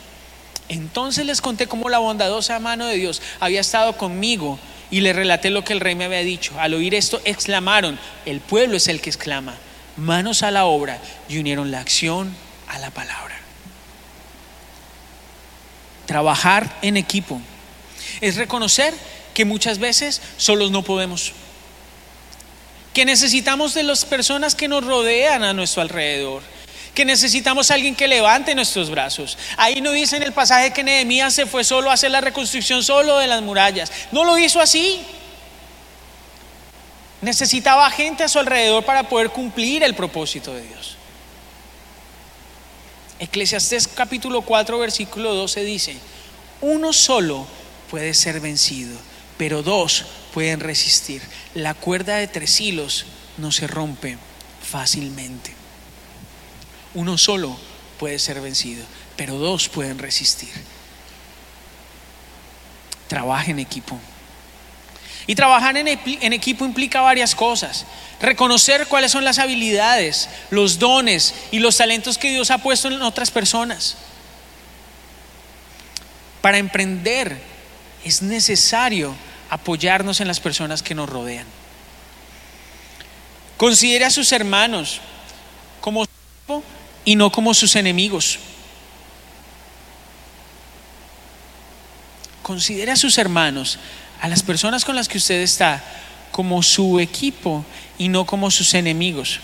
[0.69, 4.59] Entonces les conté cómo la bondadosa mano de Dios había estado conmigo
[4.91, 6.53] y le relaté lo que el rey me había dicho.
[6.59, 9.55] Al oír esto, exclamaron, el pueblo es el que exclama,
[9.97, 10.99] manos a la obra
[11.29, 12.35] y unieron la acción
[12.69, 13.39] a la palabra.
[16.07, 17.41] Trabajar en equipo
[18.21, 18.95] es reconocer
[19.35, 21.33] que muchas veces solos no podemos,
[22.93, 26.43] que necesitamos de las personas que nos rodean a nuestro alrededor
[26.95, 29.39] que necesitamos a alguien que levante nuestros brazos.
[29.57, 32.83] Ahí no dice en el pasaje que Nehemías se fue solo a hacer la reconstrucción
[32.83, 33.91] solo de las murallas.
[34.13, 35.01] No lo hizo así.
[37.23, 40.97] Necesitaba gente a su alrededor para poder cumplir el propósito de Dios.
[43.21, 45.97] Eclesiastés capítulo 4 versículo 12 dice,
[46.61, 47.47] uno solo
[47.91, 48.99] puede ser vencido,
[49.39, 51.23] pero dos pueden resistir.
[51.55, 53.07] La cuerda de tres hilos
[53.39, 54.19] no se rompe
[54.69, 55.62] fácilmente.
[56.95, 57.57] Uno solo
[57.99, 58.85] puede ser vencido,
[59.17, 60.53] pero dos pueden resistir.
[63.09, 63.99] Trabaja en equipo.
[65.27, 65.87] Y trabajar en,
[66.33, 67.87] equipo implica varias cosas.
[68.21, 73.01] Reconocer cuáles son las habilidades, los dones y los talentos que Dios ha puesto en
[73.03, 73.97] otras personas.
[76.41, 77.41] Para emprender
[78.05, 79.15] es necesario
[79.49, 81.47] apoyarnos en las personas que nos rodean.
[83.57, 85.01] Considere a sus hermanos
[85.81, 86.05] como
[87.05, 88.39] y no como sus enemigos.
[92.43, 93.79] Considere a sus hermanos,
[94.21, 95.83] a las personas con las que usted está,
[96.31, 97.65] como su equipo
[97.99, 99.41] y no como sus enemigos.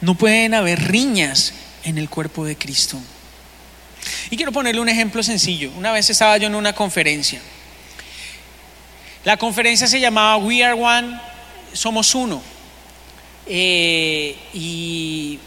[0.00, 2.98] No pueden haber riñas en el cuerpo de Cristo.
[4.30, 5.70] Y quiero ponerle un ejemplo sencillo.
[5.76, 7.40] Una vez estaba yo en una conferencia.
[9.24, 11.20] La conferencia se llamaba We Are One,
[11.72, 12.42] Somos Uno.
[13.46, 15.38] Eh, y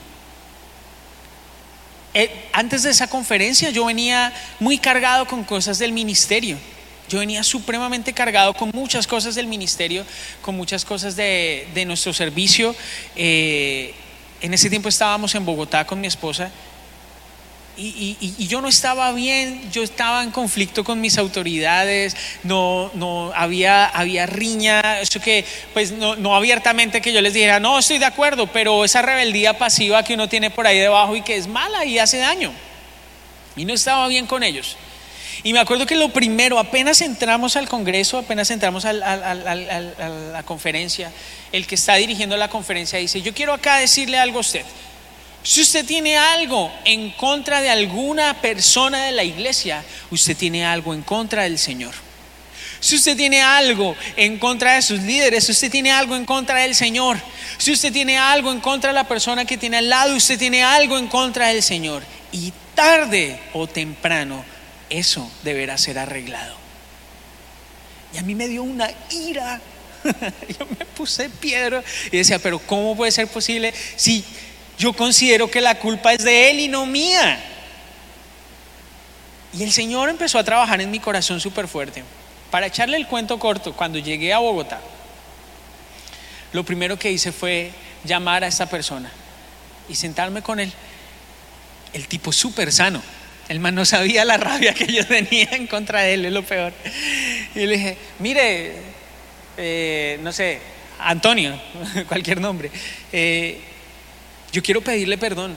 [2.14, 6.58] eh, antes de esa conferencia yo venía muy cargado con cosas del ministerio.
[7.08, 10.06] Yo venía supremamente cargado con muchas cosas del ministerio,
[10.42, 12.76] con muchas cosas de, nuestro servicio.
[13.16, 13.94] Eh,
[14.42, 16.52] en ese tiempo estábamos en Bogotá con mi esposa
[17.78, 22.92] y, yo no estaba bien, yo estaba en conflicto con mis autoridades, no,
[23.36, 23.92] había,
[24.28, 28.48] riña, eso que, pues no, no, abiertamente que yo les dijera, no, estoy de acuerdo,
[28.48, 32.00] pero esa rebeldía pasiva que uno tiene por ahí debajo y que es mala y
[32.00, 32.52] hace daño.
[33.56, 34.78] Y no estaba bien con ellos.
[35.44, 41.12] Y me acuerdo que lo primero, apenas entramos al Congreso, apenas entramos a la conferencia,
[41.52, 44.66] el que está dirigiendo la conferencia dice, yo quiero acá decirle algo a usted.
[45.46, 50.92] Si usted tiene algo en contra de alguna persona de la iglesia, usted tiene algo
[50.92, 51.94] en contra del Señor.
[52.80, 56.74] Si usted tiene algo en contra de sus líderes, usted tiene algo en contra del
[56.74, 57.20] Señor.
[57.60, 60.64] Si usted tiene algo en contra de la persona que tiene al lado, usted tiene
[60.64, 62.02] algo en contra del Señor.
[62.32, 64.44] Y tarde o temprano,
[64.90, 66.58] eso deberá ser arreglado.
[68.16, 69.62] Y a mí me dio una ira.
[70.60, 74.26] Yo me puse piedra y decía, pero ¿cómo puede ser posible si
[74.78, 77.40] yo considero que la culpa es de Él y no mía.
[79.54, 82.04] Y el Señor empezó a trabajar en mi corazón súper fuerte.
[82.52, 84.82] Para echarle el cuento corto, cuando llegué a Bogotá,
[86.52, 87.72] lo primero que hice fue
[88.04, 89.12] llamar a esta persona
[89.88, 90.72] y sentarme con él.
[91.94, 93.02] El tipo súper sano.
[93.48, 96.44] El man no sabía la rabia que yo tenía en contra de él, es lo
[96.44, 96.74] peor.
[97.54, 98.74] Y le dije, mire,
[99.58, 100.60] eh, no sé,
[101.00, 101.60] Antonio,
[102.08, 102.72] cualquier nombre.
[103.12, 103.62] Eh,
[104.56, 105.54] yo quiero pedirle perdón.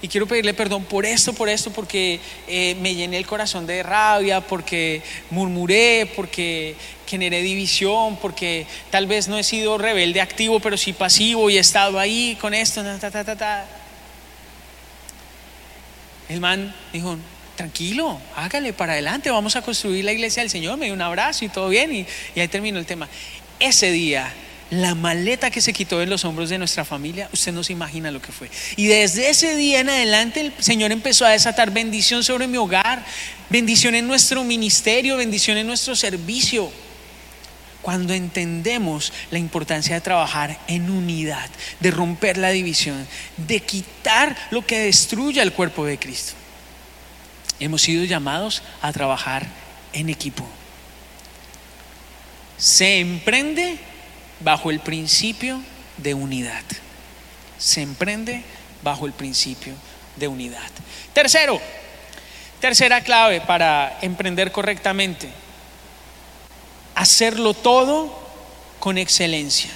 [0.00, 3.82] Y quiero pedirle perdón por esto, por esto, porque eh, me llené el corazón de
[3.82, 6.74] rabia, porque murmuré, porque
[7.06, 11.60] generé división, porque tal vez no he sido rebelde activo, pero sí pasivo y he
[11.60, 12.82] estado ahí con esto.
[16.30, 17.18] El man dijo,
[17.56, 20.78] tranquilo, hágale para adelante, vamos a construir la iglesia del Señor.
[20.78, 23.08] Me dio un abrazo y todo bien, y ahí terminó el tema.
[23.58, 24.32] Ese día
[24.70, 28.10] la maleta que se quitó de los hombros de nuestra familia, usted no se imagina
[28.10, 28.50] lo que fue.
[28.76, 33.04] Y desde ese día en adelante el Señor empezó a desatar bendición sobre mi hogar,
[33.48, 36.70] bendición en nuestro ministerio, bendición en nuestro servicio.
[37.80, 41.48] Cuando entendemos la importancia de trabajar en unidad,
[41.80, 43.06] de romper la división,
[43.38, 46.34] de quitar lo que destruye al cuerpo de Cristo.
[47.60, 49.46] Hemos sido llamados a trabajar
[49.94, 50.46] en equipo.
[52.58, 53.78] Se emprende
[54.40, 55.60] bajo el principio
[55.96, 56.62] de unidad.
[57.58, 58.42] Se emprende
[58.82, 59.74] bajo el principio
[60.16, 60.70] de unidad.
[61.12, 61.60] Tercero,
[62.60, 65.28] tercera clave para emprender correctamente.
[66.94, 68.16] Hacerlo todo
[68.78, 69.70] con excelencia.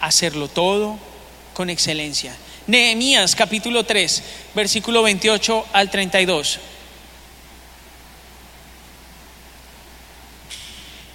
[0.00, 0.98] Hacerlo todo
[1.54, 2.36] con excelencia.
[2.66, 4.22] Nehemías capítulo 3,
[4.54, 6.58] versículo 28 al 32.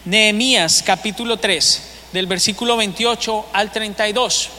[0.05, 4.49] Nehemías capítulo 3, del versículo 28 al 32.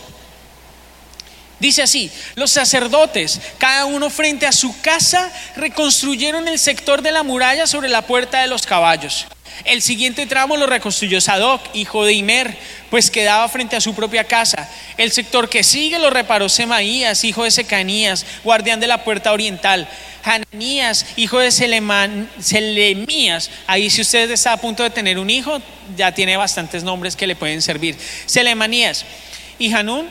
[1.58, 7.22] Dice así, los sacerdotes, cada uno frente a su casa, reconstruyeron el sector de la
[7.22, 9.26] muralla sobre la puerta de los caballos.
[9.64, 12.56] El siguiente tramo lo reconstruyó Sadoc, hijo de Imer,
[12.90, 14.68] pues quedaba frente a su propia casa.
[14.96, 19.88] El sector que sigue lo reparó Semaías, hijo de Secanías, guardián de la puerta oriental.
[20.24, 23.50] Hananías, hijo de Selemías.
[23.66, 25.60] Ahí si usted está a punto de tener un hijo,
[25.96, 27.96] ya tiene bastantes nombres que le pueden servir.
[28.26, 29.04] Selemanías
[29.58, 30.08] y Hanún,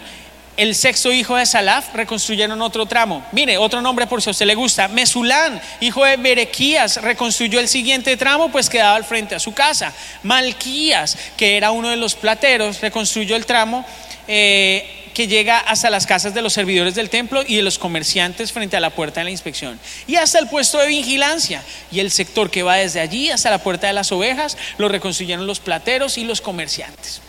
[0.62, 3.26] el sexto hijo de Salaf, reconstruyeron otro tramo.
[3.32, 4.88] Mire, otro nombre por si a usted le gusta.
[4.90, 9.92] Mesulán, hijo de Berequías, reconstruyó el siguiente tramo, pues quedaba al frente a su casa.
[10.22, 13.84] Malquías, que era uno de los plateros, reconstruyó el tramo.
[14.28, 18.54] Eh, que llega hasta las casas de los servidores del templo y de los comerciantes
[18.54, 19.78] frente a la puerta de la inspección.
[20.08, 21.64] Y hasta el puesto de vigilancia.
[21.92, 25.48] Y el sector que va desde allí hasta la puerta de las ovejas lo reconstruyeron
[25.48, 27.20] los plateros y los comerciantes.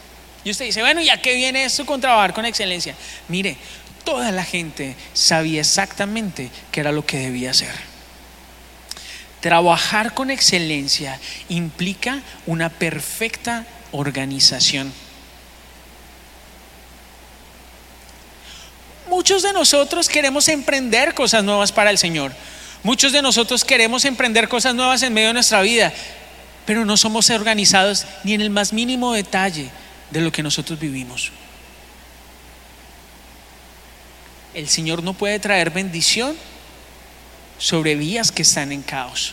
[0.45, 2.95] Y usted dice, bueno, ¿ya qué viene esto con trabajar con excelencia?
[3.29, 3.57] Mire,
[4.05, 7.75] toda la gente sabía exactamente qué era lo que debía hacer.
[9.41, 11.19] Trabajar con excelencia
[11.49, 14.93] implica una perfecta organización.
[19.09, 22.33] Muchos de nosotros queremos emprender cosas nuevas para el Señor.
[22.83, 25.93] Muchos de nosotros queremos emprender cosas nuevas en medio de nuestra vida,
[26.67, 29.71] pero no somos organizados ni en el más mínimo detalle
[30.13, 31.33] de lo que nosotros vivimos.
[34.55, 36.37] El Señor no puede traer bendición
[37.59, 39.33] sobre vías que están en caos.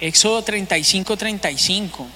[0.00, 2.06] Éxodo 35, 35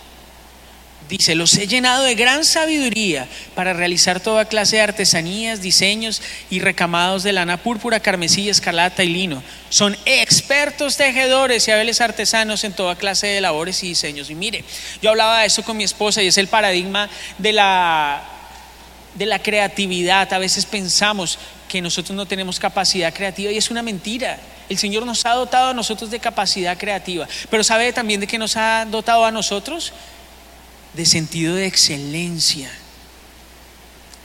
[1.19, 6.61] dice, los he llenado de gran sabiduría para realizar toda clase de artesanías, diseños y
[6.61, 9.43] recamados de lana púrpura, carmesí, escarlata y lino.
[9.69, 14.31] Son expertos tejedores y habeles artesanos en toda clase de labores y diseños.
[14.31, 14.65] Y mire,
[15.03, 18.23] yo hablaba de eso con mi esposa y es el paradigma de la
[19.15, 20.33] de la creatividad.
[20.33, 21.39] A veces pensamos
[21.69, 24.39] que nosotros no tenemos capacidad creativa y es una mentira.
[24.71, 28.39] El Señor nos ha dotado a nosotros de capacidad creativa, pero ¿sabe también de qué
[28.39, 29.93] nos ha dotado a nosotros?
[30.95, 32.71] De sentido de excelencia.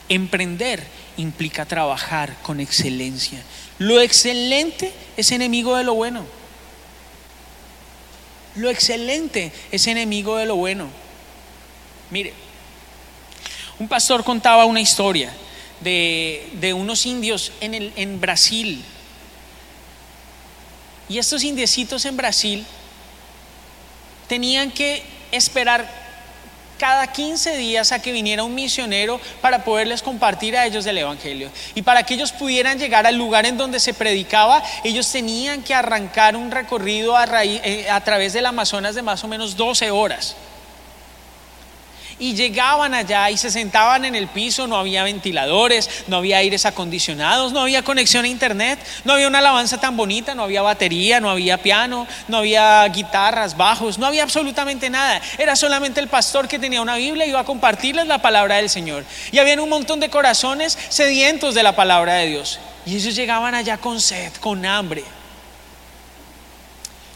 [0.09, 0.85] Emprender
[1.17, 3.41] implica trabajar con excelencia.
[3.79, 6.25] Lo excelente es enemigo de lo bueno.
[8.55, 10.89] Lo excelente es enemigo de lo bueno.
[12.09, 12.33] Mire,
[13.79, 15.31] un pastor contaba una historia
[15.81, 18.83] de, unos indios en, el, en Brasil.
[21.09, 22.65] Y estos indiecitos en Brasil
[24.27, 26.06] tenían que esperar
[26.77, 31.49] cada 15 días a que viniera un misionero para poderles compartir a ellos el Evangelio.
[31.75, 35.73] Y para que ellos pudieran llegar al lugar en donde se predicaba, ellos tenían que
[35.73, 40.35] arrancar un recorrido a, eh, a través del Amazonas de más o menos 12 horas
[42.19, 46.65] y llegaban allá y se sentaban en el piso, no había ventiladores, no había aires
[46.65, 51.19] acondicionados, no había conexión a internet, no había una alabanza tan bonita, no había batería,
[51.19, 55.21] no había piano, no había guitarras, bajos, no había absolutamente nada.
[55.37, 58.69] Era solamente el pastor que tenía una Biblia y iba a compartirles la palabra del
[58.69, 59.03] Señor.
[59.31, 62.59] Y había un montón de corazones sedientos de la palabra de Dios.
[62.85, 65.03] Y ellos llegaban allá con sed, con hambre.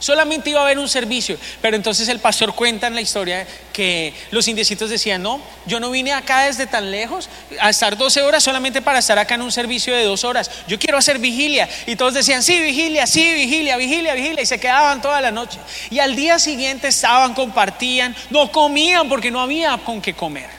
[0.02, 1.38] Solamente iba a haber un servicio.
[1.62, 5.92] Pero entonces el pastor cuenta en la historia que los indecitos decían, no, yo no
[5.92, 7.30] vine acá desde tan lejos
[7.60, 10.50] a estar 12 horas solamente para estar acá en un servicio de dos horas.
[10.68, 11.70] Yo quiero hacer vigilia.
[11.86, 14.42] Y todos decían, sí, vigilia, sí, vigilia, vigilia, vigilia.
[14.42, 15.60] Y se quedaban toda la noche.
[15.92, 20.50] Y al día siguiente estaban, compartían, no comían porque no había con qué comer.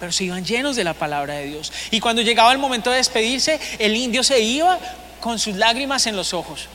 [0.00, 1.70] Pero se iban llenos de la palabra de Dios.
[1.90, 4.78] Y cuando llegaba el momento de despedirse, el indio se iba
[5.20, 6.68] con sus lágrimas en los ojos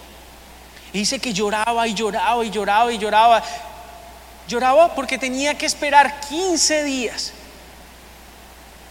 [0.94, 3.44] dice que lloraba y lloraba y lloraba y lloraba.
[4.48, 7.34] Lloraba porque tenía que esperar 15 días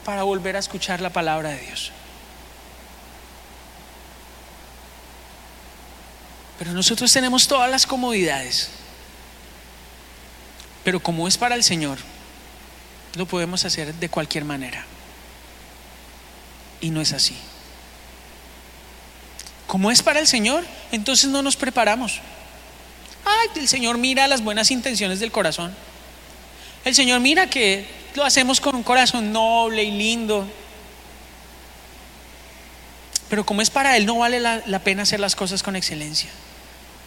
[0.04, 1.92] para volver a escuchar la palabra de Dios.
[6.58, 8.70] Pero nosotros tenemos todas las comodidades.
[10.84, 11.98] Pero como es para el Señor,
[13.16, 14.84] lo podemos hacer de cualquier manera.
[16.80, 17.36] Y no es así.
[19.66, 22.20] Como es para el Señor, entonces no nos preparamos.
[23.24, 25.74] Ay, el Señor mira las buenas intenciones del corazón.
[26.84, 30.46] El Señor mira que lo hacemos con un corazón noble y lindo.
[33.28, 36.30] Pero como es para Él, no vale la, la pena hacer las cosas con excelencia.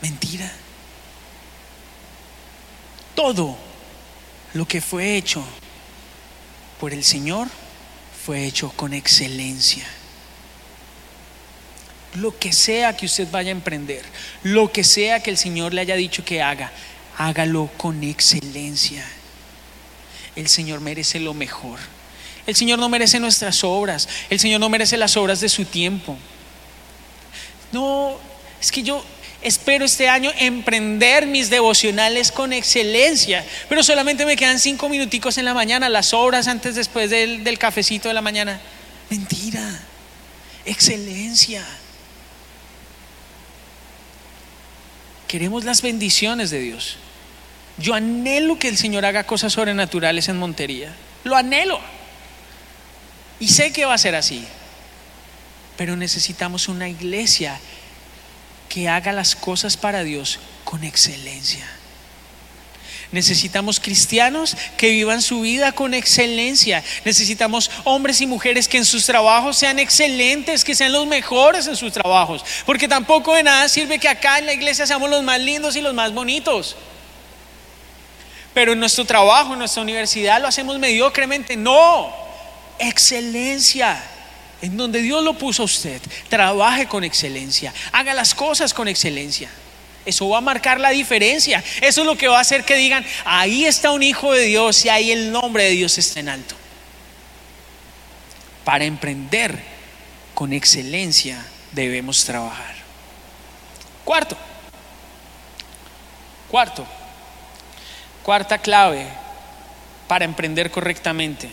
[0.01, 0.51] Mentira.
[3.15, 3.57] Todo
[4.53, 5.41] lo que fue hecho
[6.81, 7.47] por el Señor
[8.25, 9.87] fue hecho con excelencia
[12.15, 14.03] lo que sea que usted vaya a emprender,
[14.43, 16.71] lo que sea que el Señor le haya dicho que haga,
[17.17, 19.05] hágalo con excelencia.
[20.35, 21.79] El Señor merece lo mejor.
[22.47, 24.07] El Señor no merece nuestras obras.
[24.29, 26.17] El Señor no merece las obras de su tiempo.
[27.71, 28.17] No,
[28.59, 29.03] es que yo
[29.41, 35.45] espero este año emprender mis devocionales con excelencia, pero solamente me quedan cinco minuticos en
[35.45, 38.59] la mañana, las obras antes después del, del cafecito de la mañana.
[39.09, 39.81] Mentira,
[40.65, 41.65] excelencia.
[45.29, 46.97] Queremos las bendiciones de Dios.
[47.77, 50.91] Yo anhelo que el Señor haga cosas sobrenaturales en Montería.
[51.23, 51.79] Lo anhelo.
[53.39, 54.43] Y sé que va a ser así.
[55.77, 57.59] Pero necesitamos una iglesia
[58.69, 61.78] que haga las cosas para Dios con excelencia.
[63.11, 66.83] Necesitamos cristianos que vivan su vida con excelencia.
[67.05, 71.75] Necesitamos hombres y mujeres que en sus trabajos sean excelentes, que sean los mejores en
[71.75, 72.45] sus trabajos.
[72.67, 75.81] Porque tampoco de nada sirve que acá en la iglesia seamos los más lindos y
[75.81, 76.75] los más bonitos.
[78.53, 81.55] Pero en nuestro trabajo, en nuestra universidad lo hacemos mediocremente.
[81.55, 82.13] No,
[82.77, 84.03] excelencia.
[84.61, 89.49] En donde Dios lo puso a usted, trabaje con excelencia, haga las cosas con excelencia.
[90.05, 91.63] Eso va a marcar la diferencia.
[91.81, 94.85] Eso es lo que va a hacer que digan, ahí está un hijo de Dios
[94.85, 96.55] y ahí el nombre de Dios está en alto.
[98.63, 99.59] Para emprender
[100.33, 102.75] con excelencia debemos trabajar.
[104.05, 104.37] Cuarto,
[106.49, 106.87] cuarto,
[108.23, 109.07] cuarta clave
[110.07, 111.49] para emprender correctamente.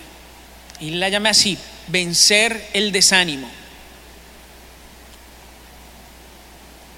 [0.81, 3.49] Y la llame así, vencer el desánimo.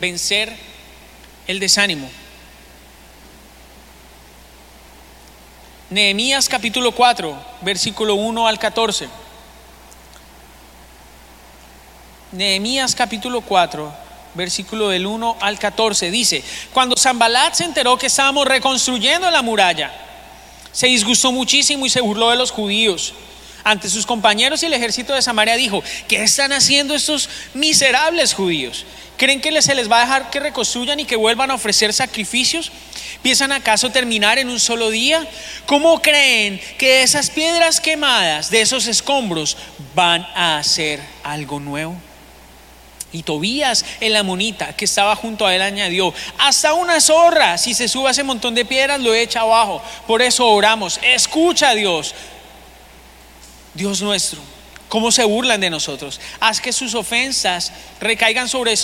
[0.00, 0.54] Vencer
[1.48, 2.08] el desánimo.
[5.90, 9.08] Nehemías capítulo 4, versículo 1 al 14.
[12.32, 13.90] Nehemías capítulo 4,
[14.34, 16.44] versículo del 1 al 14 dice,
[16.74, 19.90] cuando Zambalat se enteró que estábamos reconstruyendo la muralla,
[20.70, 23.14] se disgustó muchísimo y se burló de los judíos.
[23.68, 28.86] Ante sus compañeros y el ejército de Samaria dijo, ¿qué están haciendo estos miserables judíos?
[29.18, 32.72] ¿Creen que se les va a dejar que reconstruyan y que vuelvan a ofrecer sacrificios?
[33.20, 35.28] ¿Piensan acaso terminar en un solo día?
[35.66, 39.58] ¿Cómo creen que esas piedras quemadas, de esos escombros,
[39.94, 41.94] van a hacer algo nuevo?
[43.12, 47.86] Y Tobías, el amonita que estaba junto a él, añadió, hasta una zorra, si se
[47.86, 49.82] sube ese montón de piedras, lo echa abajo.
[50.06, 52.14] Por eso oramos, escucha Dios,
[53.78, 54.42] Dios nuestro
[54.88, 56.20] cómo se burlan de nosotros.
[56.40, 58.74] Haz que sus ofensas recaigan sobre,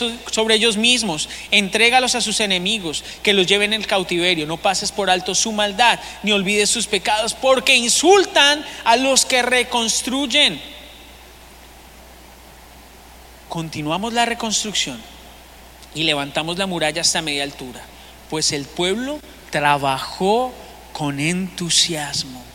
[0.51, 1.28] ellos mismos.
[1.51, 4.47] Entrégalos a sus enemigos, que los lleven en el cautiverio.
[4.47, 9.42] No pases por alto su maldad, ni olvides sus pecados, porque insultan a los que
[9.42, 10.61] reconstruyen.
[13.49, 15.01] Continuamos la reconstrucción
[15.95, 17.80] y levantamos la muralla hasta media altura,
[18.28, 19.20] pues el pueblo
[19.51, 20.53] trabajó
[20.92, 22.54] con entusiasmo.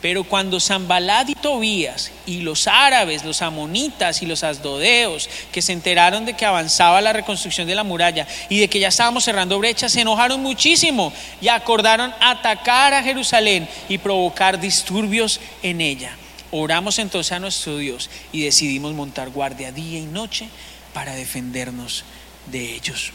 [0.00, 5.72] Pero cuando Zambalad y Tobías y los árabes, los amonitas y los asdodeos, que se
[5.72, 9.58] enteraron de que avanzaba la reconstrucción de la muralla y de que ya estábamos cerrando
[9.58, 16.16] brechas, se enojaron muchísimo y acordaron atacar a Jerusalén y provocar disturbios en ella.
[16.52, 20.48] Oramos entonces a nuestro Dios y decidimos montar guardia día y noche
[20.94, 22.04] para defendernos
[22.46, 23.12] de ellos.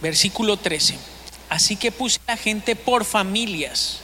[0.00, 1.15] Versículo 13.
[1.48, 4.00] Así que puse a la gente por familias,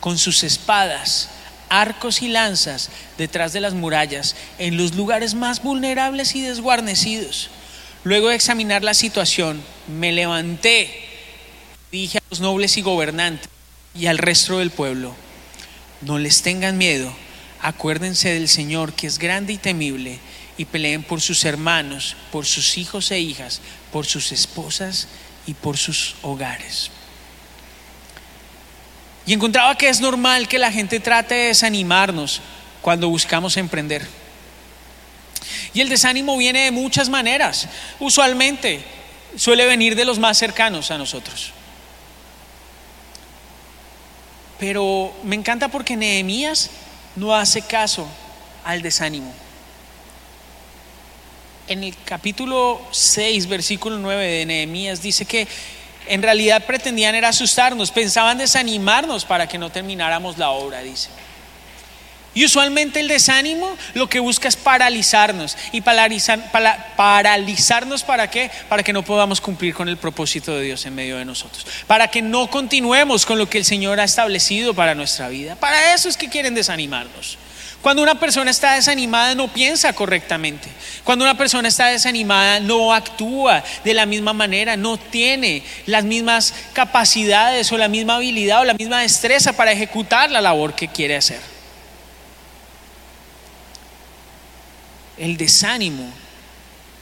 [0.00, 1.30] con sus espadas,
[1.68, 7.48] arcos y lanzas detrás de las murallas, en los lugares más vulnerables y desguarnecidos.
[8.04, 10.90] Luego de examinar la situación, me levanté,
[11.92, 13.48] dije a los nobles y gobernantes
[13.94, 15.14] y al resto del pueblo,
[16.00, 17.12] no les tengan miedo,
[17.60, 20.18] acuérdense del Señor que es grande y temible
[20.56, 23.60] y peleen por sus hermanos, por sus hijos e hijas,
[23.92, 25.08] por sus esposas
[25.50, 26.92] y por sus hogares.
[29.26, 32.40] Y encontraba que es normal que la gente trate de desanimarnos
[32.80, 34.06] cuando buscamos emprender.
[35.74, 37.66] Y el desánimo viene de muchas maneras.
[37.98, 38.84] Usualmente
[39.36, 41.50] suele venir de los más cercanos a nosotros.
[44.60, 46.70] Pero me encanta porque Nehemías
[47.16, 48.06] no hace caso
[48.62, 49.34] al desánimo
[51.70, 55.46] en el capítulo 6, versículo 9 de Nehemías, dice que
[56.08, 61.10] en realidad pretendían era asustarnos, pensaban desanimarnos para que no termináramos la obra, dice.
[62.34, 65.56] Y usualmente el desánimo lo que busca es paralizarnos.
[65.70, 68.50] ¿Y paralizar, para, paralizarnos para qué?
[68.68, 71.64] Para que no podamos cumplir con el propósito de Dios en medio de nosotros.
[71.86, 75.54] Para que no continuemos con lo que el Señor ha establecido para nuestra vida.
[75.54, 77.38] Para eso es que quieren desanimarnos.
[77.82, 80.68] Cuando una persona está desanimada no piensa correctamente.
[81.02, 86.52] Cuando una persona está desanimada no actúa de la misma manera, no tiene las mismas
[86.74, 91.16] capacidades o la misma habilidad o la misma destreza para ejecutar la labor que quiere
[91.16, 91.40] hacer.
[95.16, 96.10] El desánimo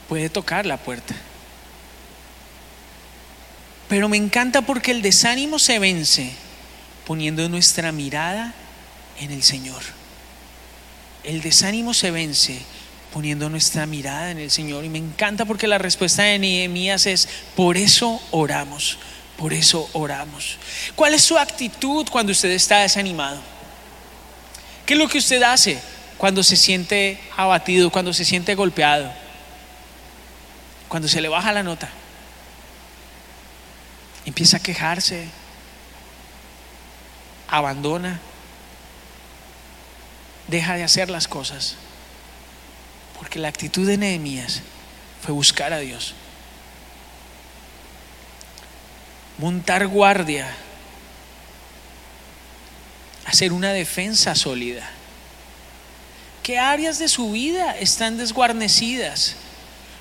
[0.09, 1.15] puede tocar la puerta.
[3.89, 6.31] Pero me encanta porque el desánimo se vence
[7.05, 8.55] poniendo nuestra mirada
[9.19, 9.98] en el Señor
[11.25, 12.63] el desánimo se vence
[13.13, 14.85] poniendo nuestra mirada en el Señor.
[14.85, 18.99] Y me encanta porque la respuesta de Nehemías es, por eso oramos,
[19.37, 20.59] por eso oramos.
[20.95, 23.41] ¿Cuál es su actitud cuando usted está desanimado?
[24.87, 25.81] ¿Qué es lo que usted hace
[26.17, 29.11] cuando se siente abatido, cuando se siente golpeado?
[30.89, 31.89] Cuando se le baja la nota.
[34.25, 35.29] empieza a quejarse,
[37.49, 38.21] abandona,
[40.49, 41.77] deja de hacer las cosas.
[43.19, 44.63] Porque la actitud de Nehemías
[45.23, 46.15] fue buscar a Dios.
[49.39, 50.49] Montar guardia.
[53.25, 54.89] Hacer una defensa sólida.
[56.43, 59.37] ¿Qué áreas de su vida están desguarnecidas?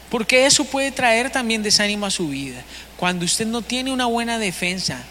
[0.10, 2.64] Porque eso puede traer también desánimo a su vida.
[2.96, 5.04] Cuando usted no tiene una buena defensa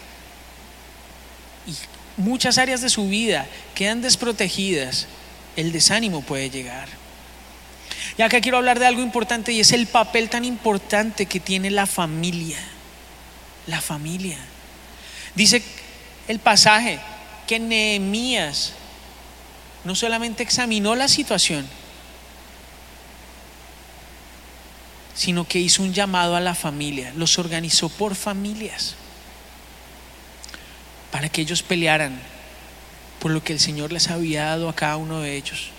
[1.67, 1.75] y
[2.19, 5.05] muchas áreas de su vida quedan desprotegidas,
[5.57, 6.87] el desánimo puede llegar.
[8.17, 11.69] Y acá quiero hablar de algo importante y es el papel tan importante que tiene
[11.69, 12.59] la familia.
[13.65, 14.37] La familia.
[15.35, 15.61] Dice
[16.27, 16.99] el pasaje
[17.47, 18.73] que Nehemías
[19.83, 21.67] no solamente examinó la situación,
[25.15, 28.95] sino que hizo un llamado a la familia, los organizó por familias,
[31.11, 32.19] para que ellos pelearan
[33.27, 35.71] por lo que el Señor les había dado a cada uno de ellos.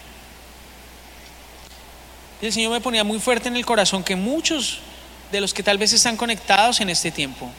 [2.42, 4.80] el Señor me ponía muy fuerte en el corazón que muchos
[5.32, 7.51] de los que tal vez están conectados en este tiempo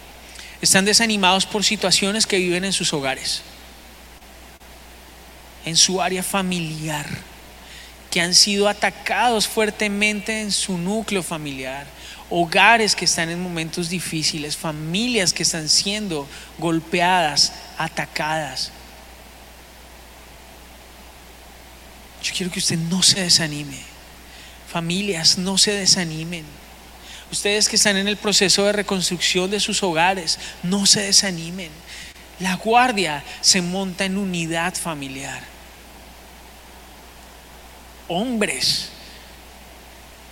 [0.62, 3.42] están desanimados por situaciones que viven en sus hogares,
[5.66, 7.08] en su área familiar
[8.12, 11.88] que han sido atacados fuertemente en su núcleo familiar,
[12.30, 16.28] hogares que están en momentos difíciles, familias que están siendo
[16.60, 18.72] golpeadas, atacadas.
[22.24, 23.80] Yo quiero que usted no se desanime.
[24.72, 26.46] Familias, no se desanimen.
[27.32, 31.72] Ustedes que están en el proceso de reconstrucción de sus hogares, no se desanimen.
[32.40, 35.60] La guardia se monta en unidad familiar
[38.10, 38.90] hombres,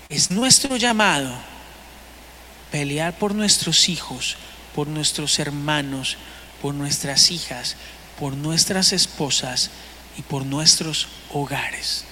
[0.09, 1.31] es nuestro llamado
[2.71, 4.35] pelear por nuestros hijos,
[4.75, 6.17] por nuestros hermanos,
[6.61, 7.77] por nuestras hijas,
[8.19, 9.69] por nuestras esposas
[10.17, 12.05] y por nuestros hogares.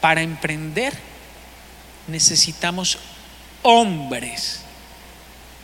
[0.00, 0.92] Para emprender
[2.08, 2.98] necesitamos
[3.62, 4.60] hombres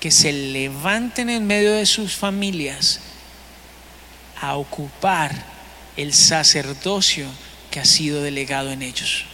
[0.00, 3.00] que se levanten en medio de sus familias
[4.40, 5.34] a ocupar
[5.96, 7.26] el sacerdocio
[7.70, 9.24] que ha sido delegado en ellos.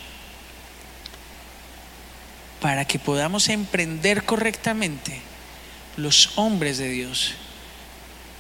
[2.61, 5.21] Para que podamos emprender correctamente,
[5.97, 7.35] los hombres de Dios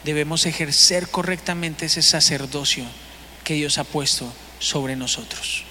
[0.04, 2.84] debemos ejercer correctamente ese sacerdocio
[3.42, 5.64] que Dios ha puesto sobre nosotros.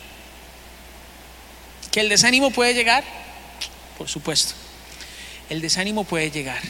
[1.92, 3.04] ¿Que el desánimo puede llegar?
[3.98, 4.56] Por supuesto.
[5.50, 6.62] El desánimo puede llegar.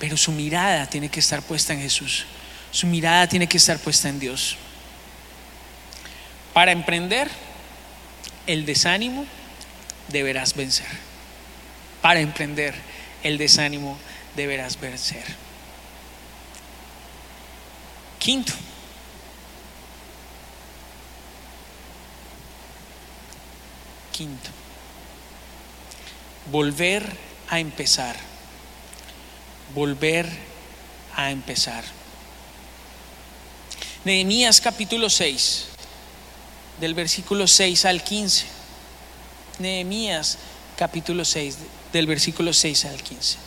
[0.00, 2.26] Pero su mirada tiene que estar puesta en Jesús.
[2.72, 4.56] Su mirada tiene que estar puesta en Dios.
[6.52, 7.30] Para emprender,
[8.46, 9.26] el desánimo
[10.08, 10.86] deberás vencer.
[12.02, 12.74] Para emprender,
[13.22, 13.98] el desánimo
[14.34, 15.45] deberás vencer.
[18.26, 18.52] Quinto,
[24.10, 24.50] quinto,
[26.50, 27.06] volver
[27.48, 28.16] a empezar,
[29.76, 30.28] volver
[31.14, 31.84] a empezar.
[34.04, 35.66] Nehemías capítulo 6,
[36.80, 38.44] del versículo 6 al 15.
[39.60, 40.38] Nehemías
[40.76, 41.58] capítulo 6,
[41.92, 43.38] del versículo 6 al 15.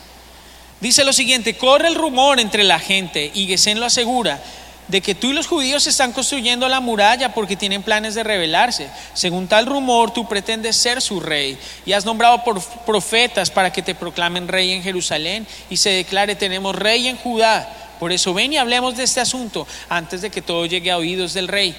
[0.80, 4.42] Dice lo siguiente, corre el rumor entre la gente y Gesén lo asegura
[4.90, 8.90] de que tú y los judíos están construyendo la muralla porque tienen planes de rebelarse.
[9.14, 13.82] Según tal rumor, tú pretendes ser su rey y has nombrado por profetas para que
[13.82, 17.68] te proclamen rey en Jerusalén y se declare tenemos rey en Judá.
[18.00, 21.34] Por eso ven y hablemos de este asunto antes de que todo llegue a oídos
[21.34, 21.76] del rey.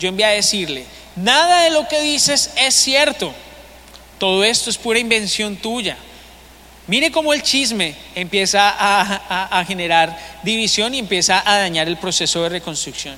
[0.00, 0.86] Yo envié a decirle,
[1.16, 3.34] nada de lo que dices es cierto.
[4.18, 5.98] Todo esto es pura invención tuya.
[6.88, 12.48] Mire cómo el chisme empieza a, generar división y empieza a dañar el proceso de
[12.48, 13.14] reconstrucción.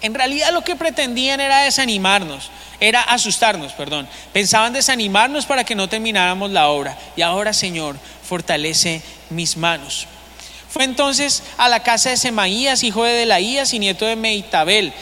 [0.00, 2.50] En realidad lo que pretendían era desanimarnos,
[2.80, 4.08] era asustarnos, perdón.
[4.32, 6.98] Pensaban desanimarnos para que no termináramos la obra.
[7.16, 7.96] Y ahora, Señor,
[8.26, 10.06] fortalece mis manos.
[10.70, 14.92] Fue entonces a la casa de Semaías, hijo de Delaías y nieto de Meitabel,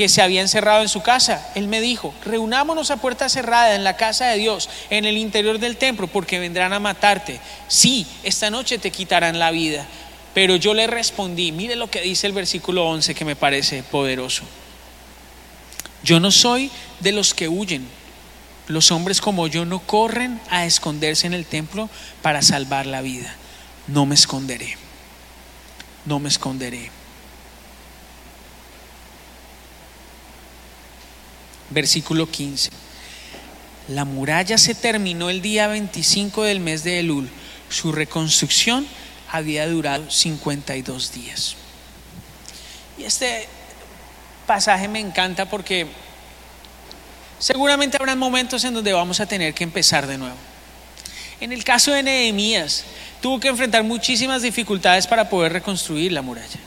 [0.00, 1.46] que se había encerrado en su casa.
[1.54, 5.58] Él me dijo, reunámonos a puerta cerrada en la casa de Dios, en el interior
[5.58, 7.38] del templo, porque vendrán a matarte.
[7.68, 9.86] Sí, esta noche te quitarán la vida.
[10.32, 14.44] Pero yo le respondí, mire lo que dice el versículo 11 que me parece poderoso.
[16.02, 16.70] Yo no soy
[17.00, 17.86] de los que huyen.
[18.68, 21.90] Los hombres como yo no corren a esconderse en el templo
[22.22, 23.34] para salvar la vida.
[23.86, 24.78] No me esconderé
[26.04, 26.90] no me esconderé.
[31.70, 32.70] Versículo 15.
[33.88, 37.28] La muralla se terminó el día 25 del mes de Elul.
[37.68, 38.86] Su reconstrucción
[39.30, 41.56] había durado 52 días.
[42.98, 43.48] Y este
[44.46, 45.86] pasaje me encanta porque
[47.38, 50.36] seguramente habrá momentos en donde vamos a tener que empezar de nuevo.
[51.40, 52.84] En el caso de Nehemías,
[53.22, 56.60] tuvo que enfrentar muchísimas dificultades para poder reconstruir la muralla.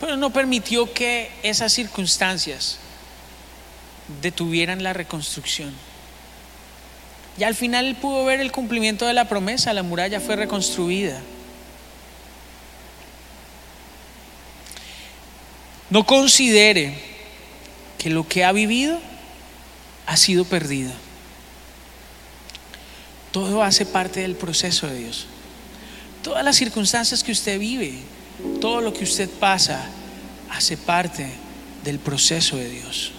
[0.00, 2.78] Pero no permitió que esas circunstancias
[4.22, 5.72] detuvieran la reconstrucción.
[7.38, 11.20] Y al final él pudo ver el cumplimiento de la promesa, la muralla fue reconstruida.
[15.90, 16.98] No considere
[17.98, 18.98] que lo que ha vivido
[20.06, 20.92] ha sido perdido.
[23.32, 25.26] Todo hace parte del proceso de Dios.
[26.22, 28.00] Todas las circunstancias que usted vive,
[28.60, 29.88] todo lo que usted pasa,
[30.50, 31.30] hace parte
[31.84, 33.12] del proceso de Dios.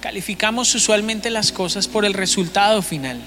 [0.00, 3.20] Calificamos usualmente las cosas por el resultado final,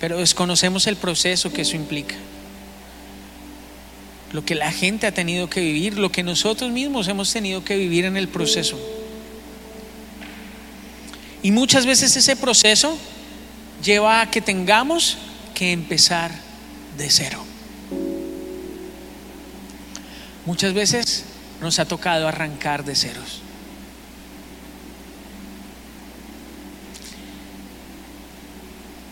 [0.00, 2.16] pero desconocemos el proceso que eso implica
[4.32, 7.76] lo que la gente ha tenido que vivir, lo que nosotros mismos hemos tenido que
[7.76, 8.78] vivir en el proceso.
[11.42, 12.96] Y muchas veces ese proceso
[13.82, 15.18] lleva a que tengamos
[15.54, 16.30] que empezar
[16.96, 17.44] de cero.
[20.44, 21.24] Muchas veces
[21.60, 23.42] nos ha tocado arrancar de ceros.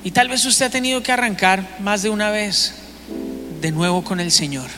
[0.02, 2.74] Y tal vez usted ha tenido que arrancar más de una vez
[3.60, 4.68] de nuevo con el Señor.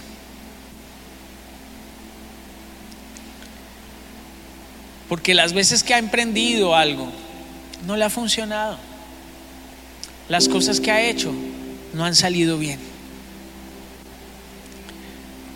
[5.09, 7.13] Porque las veces que ha emprendido algo,
[7.87, 8.79] no le ha funcionado.
[10.29, 11.33] Las cosas que ha hecho
[11.93, 12.92] no han salido bien.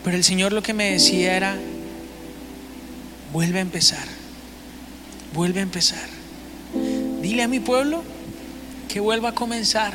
[0.07, 1.57] Pero el Señor lo que me decía era,
[3.33, 4.07] vuelve a empezar,
[5.35, 6.09] vuelve a empezar.
[7.21, 8.05] Dile a mi pueblo
[8.89, 9.95] que vuelva a comenzar.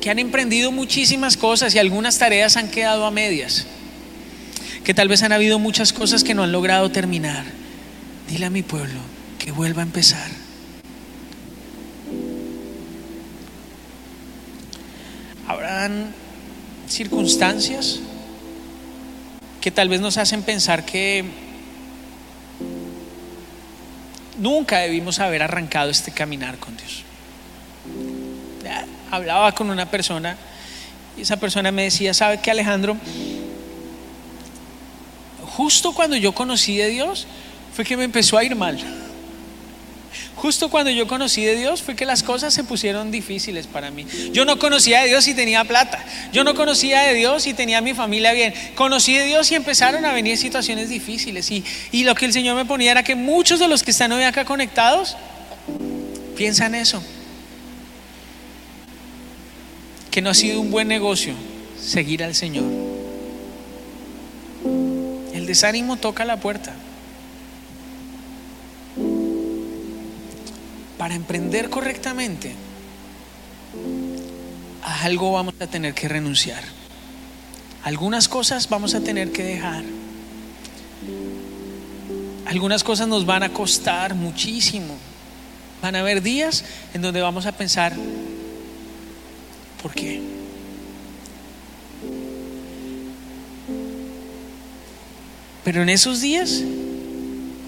[0.00, 3.66] Que han emprendido muchísimas cosas y algunas tareas han quedado a medias
[4.82, 7.44] que tal vez han habido muchas cosas que no han logrado terminar.
[8.28, 8.98] Dile a mi pueblo
[9.38, 10.28] que vuelva a empezar.
[15.46, 16.23] Habrán
[16.94, 18.00] circunstancias
[19.60, 21.24] que tal vez nos hacen pensar que
[24.38, 27.02] nunca debimos haber arrancado este caminar con Dios.
[29.10, 30.36] Hablaba con una persona
[31.16, 32.96] y esa persona me decía, ¿sabe qué Alejandro?
[35.56, 37.26] justo cuando yo conocí de Dios,
[37.74, 38.78] fue que me empezó a ir mal.
[40.36, 44.06] Justo cuando yo conocí de Dios fue que las cosas se pusieron difíciles para mí.
[44.32, 46.04] Yo no conocía de Dios y tenía plata.
[46.32, 48.52] Yo no conocía de Dios y tenía mi familia bien.
[48.74, 51.50] Conocí de Dios y empezaron a venir situaciones difíciles.
[51.50, 54.12] Y, y lo que el Señor me ponía era que muchos de los que están
[54.12, 55.16] hoy acá conectados
[56.36, 57.02] piensan eso.
[60.10, 61.34] Que no ha sido un buen negocio
[61.80, 62.64] seguir al Señor
[65.44, 66.72] el desánimo toca la puerta.
[70.98, 72.54] Para emprender correctamente,
[74.82, 76.62] a algo vamos a tener que renunciar.
[77.82, 79.84] Algunas cosas vamos a tener que dejar.
[82.46, 84.94] Algunas cosas nos van a costar muchísimo.
[85.82, 86.64] Van a haber días
[86.94, 87.94] en donde vamos a pensar,
[89.82, 90.22] ¿por qué?
[95.64, 96.62] Pero en esos días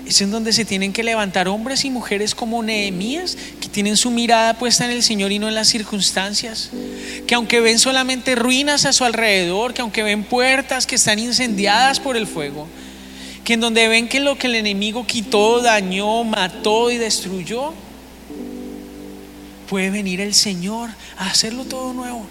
[0.06, 4.12] es en donde se tienen que levantar hombres y mujeres como Nehemías, que tienen su
[4.12, 6.70] mirada puesta en el Señor y no en las circunstancias,
[7.26, 11.98] que aunque ven solamente ruinas a su alrededor, que aunque ven puertas que están incendiadas
[11.98, 12.68] por el fuego,
[13.44, 17.74] que en donde ven que lo que el enemigo quitó, dañó, mató y destruyó,
[19.68, 22.24] puede venir el Señor a hacerlo todo nuevo.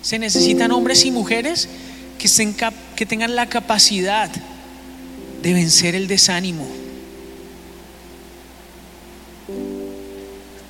[0.00, 1.68] Se necesitan hombres y mujeres
[2.18, 2.28] que,
[2.96, 4.30] que tengan la capacidad
[5.42, 6.66] de vencer el desánimo.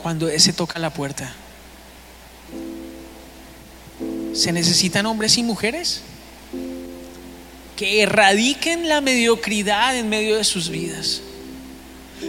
[0.02, 1.34] Cuando ese toca la puerta.
[4.34, 6.02] Se necesitan hombres y mujeres
[7.76, 11.22] que erradiquen la mediocridad en medio de sus vidas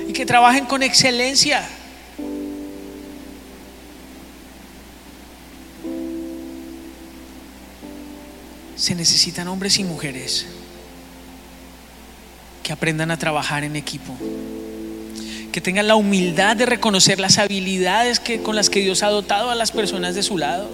[0.08, 1.68] y que trabajen con excelencia
[8.76, 10.46] se necesitan hombres y mujeres
[12.70, 14.16] que aprendan a trabajar en equipo,
[15.52, 19.50] que tengan la humildad de reconocer las habilidades que, con las que Dios ha dotado
[19.50, 20.70] a las personas de su lado,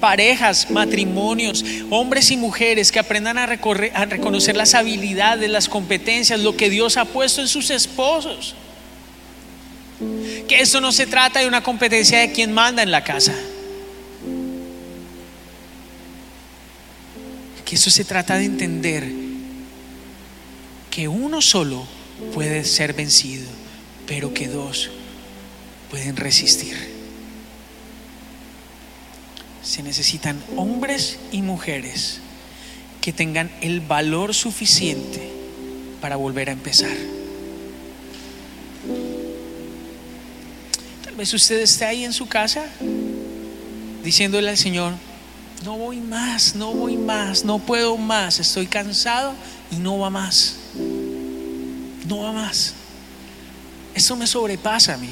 [0.00, 6.56] parejas, matrimonios, hombres y mujeres que aprendan a, a, reconocer las habilidades, las competencias, lo
[6.56, 8.54] que Dios ha puesto en sus esposos.
[10.48, 13.34] Que esto no se trata de una competencia de quien manda en la casa.
[17.66, 19.19] Que eso se trata de entender
[20.90, 21.86] que uno solo
[22.34, 23.48] puede ser vencido,
[24.06, 24.90] pero que dos
[25.90, 27.00] pueden resistir
[29.62, 32.20] se necesitan hombres y mujeres
[33.00, 35.30] que tengan el valor suficiente
[36.00, 36.96] para volver a empezar.
[41.04, 42.66] Tal vez usted esté ahí en su casa
[44.02, 44.94] diciéndole al Señor,
[45.64, 49.34] no voy más, no voy más, no puedo más, estoy cansado
[49.70, 50.56] y no va más.
[50.74, 52.74] No va más.
[53.94, 55.10] Eso me sobrepasa a mí.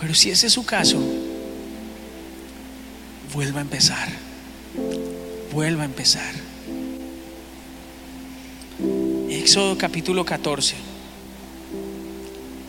[0.00, 0.98] Pero si ese es su caso,
[3.32, 4.08] vuelva a empezar.
[5.52, 6.34] Vuelva a empezar.
[9.30, 10.74] Éxodo capítulo 14,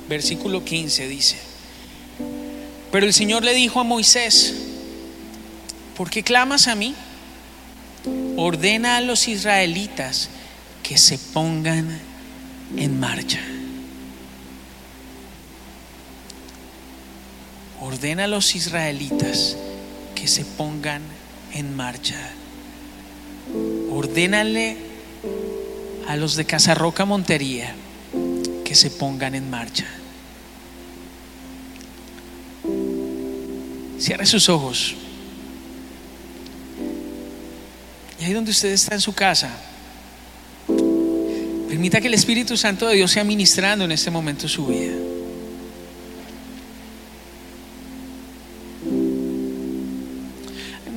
[0.10, 1.38] versículo 15 dice,
[2.92, 4.54] pero el Señor le dijo a Moisés,
[5.96, 6.96] ¿por qué clamas a mí?
[8.36, 10.30] Ordena a los israelitas
[10.82, 12.00] que se pongan
[12.78, 13.40] en marcha.
[17.84, 19.58] ordena a los israelitas
[20.16, 21.02] que se pongan
[21.54, 22.18] en marcha.
[23.92, 24.78] Ordénale
[26.08, 27.76] a los de Casarroca Montería
[28.64, 29.86] que se pongan en marcha.
[34.00, 34.96] Cierre sus ojos.
[38.24, 39.50] Ahí donde usted está en su casa,
[41.68, 44.94] permita que el Espíritu Santo de Dios sea ministrando en este momento su vida.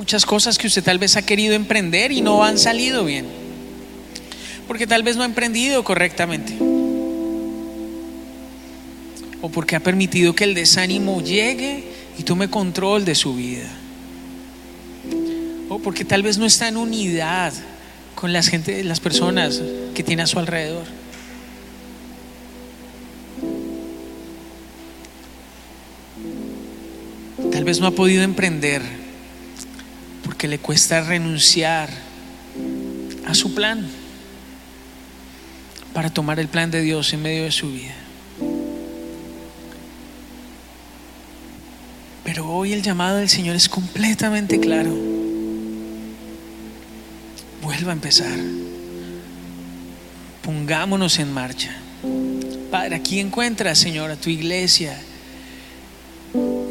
[0.07, 3.25] muchas cosas que usted tal vez ha querido emprender y no han salido bien.
[4.65, 6.55] Porque tal vez no ha emprendido correctamente.
[9.41, 11.83] O porque ha permitido que el desánimo llegue
[12.17, 13.67] y tome control de su vida.
[15.83, 17.53] Porque tal vez no está en unidad
[18.15, 19.61] con las, gente, las personas
[19.93, 20.85] que tiene a su alrededor.
[27.51, 28.81] Tal vez no ha podido emprender
[30.37, 31.89] que le cuesta renunciar
[33.25, 33.87] a su plan
[35.93, 37.95] para tomar el plan de Dios en medio de su vida.
[42.23, 45.16] Pero hoy el llamado del Señor es completamente claro.
[47.77, 48.37] Vuelva a empezar.
[50.41, 51.75] Pongámonos en marcha.
[52.71, 54.99] Padre, aquí encuentra, Señor, a tu iglesia.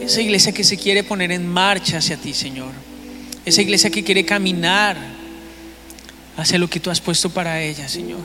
[0.01, 2.73] Esa iglesia que se quiere poner en marcha hacia ti, Señor
[3.47, 4.97] esa iglesia que quiere caminar
[6.37, 8.21] hacia lo que tú has puesto para ella, Señor.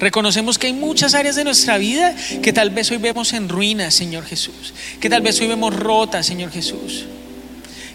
[0.00, 3.94] Reconocemos que hay muchas áreas de nuestra vida que tal vez hoy vemos en ruinas,
[3.94, 4.72] Señor Jesús.
[4.98, 7.04] Que tal vez hoy vemos rotas, Señor Jesús.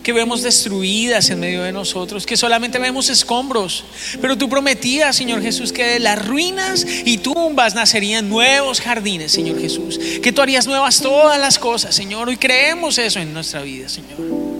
[0.03, 3.85] Que vemos destruidas en medio de nosotros, que solamente vemos escombros.
[4.21, 9.59] Pero tú prometías, Señor Jesús, que de las ruinas y tumbas nacerían nuevos jardines, Señor
[9.59, 9.99] Jesús.
[10.21, 12.27] Que tú harías nuevas todas las cosas, Señor.
[12.27, 14.53] Hoy creemos eso en nuestra vida, Señor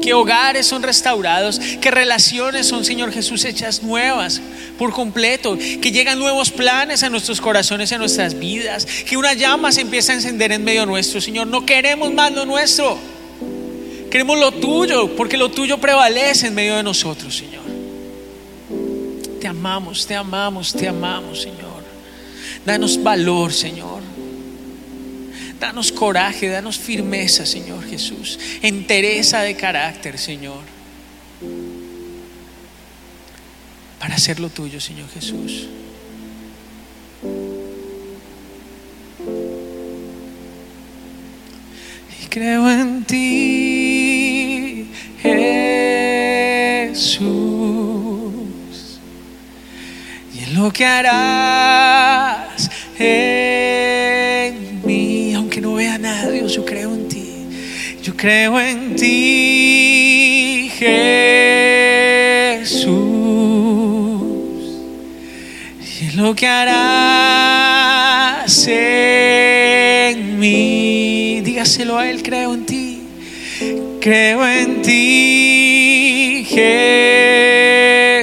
[0.00, 4.40] que hogares son restaurados, que relaciones son, Señor Jesús, hechas nuevas
[4.78, 9.72] por completo, que llegan nuevos planes a nuestros corazones, a nuestras vidas, que una llama
[9.72, 11.46] se empieza a encender en medio nuestro, Señor.
[11.46, 12.98] No queremos más lo nuestro,
[14.10, 17.64] queremos lo tuyo, porque lo tuyo prevalece en medio de nosotros, Señor.
[19.40, 21.84] Te amamos, te amamos, te amamos, Señor.
[22.64, 24.02] Danos valor, Señor.
[25.60, 28.38] Danos coraje, danos firmeza, Señor Jesús.
[28.62, 30.62] Entereza de carácter, Señor.
[33.98, 35.66] Para hacer lo tuyo, Señor Jesús.
[42.22, 43.67] Y creo en ti,
[47.08, 49.00] Jesús.
[50.34, 52.68] Y en lo que harás.
[56.48, 57.26] yo creo en ti.
[58.02, 61.18] Yo creo en ti, Jesús.
[66.00, 67.86] Y lo que harás
[68.66, 73.02] en mí, dígaselo a Él, creo en ti.
[74.00, 75.47] Creo en ti,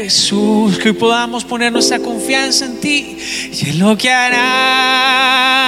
[0.03, 3.17] Jesús, que hoy podamos poner nuestra confianza en ti
[3.51, 5.65] y en lo que harás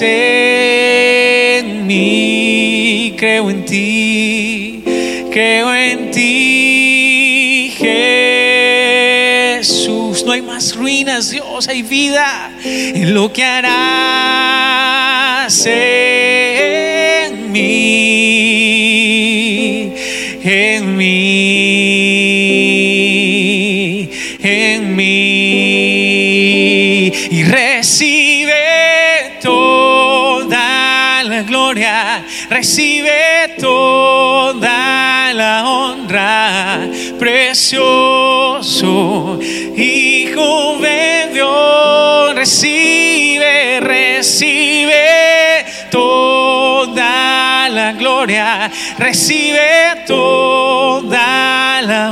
[0.00, 3.14] en mí.
[3.18, 4.84] Creo en ti,
[5.32, 7.72] creo en ti,
[9.58, 10.24] Jesús.
[10.24, 14.46] No hay más ruinas, Dios, hay vida en lo que harás
[15.66, 18.85] en mí,
[20.96, 22.08] en mí,
[24.40, 25.06] en mí.
[27.30, 36.88] Y recibe toda la gloria, recibe toda la honra,
[37.18, 38.56] precioso
[39.76, 50.75] Hijo de Dios, recibe, recibe toda la gloria, recibe toda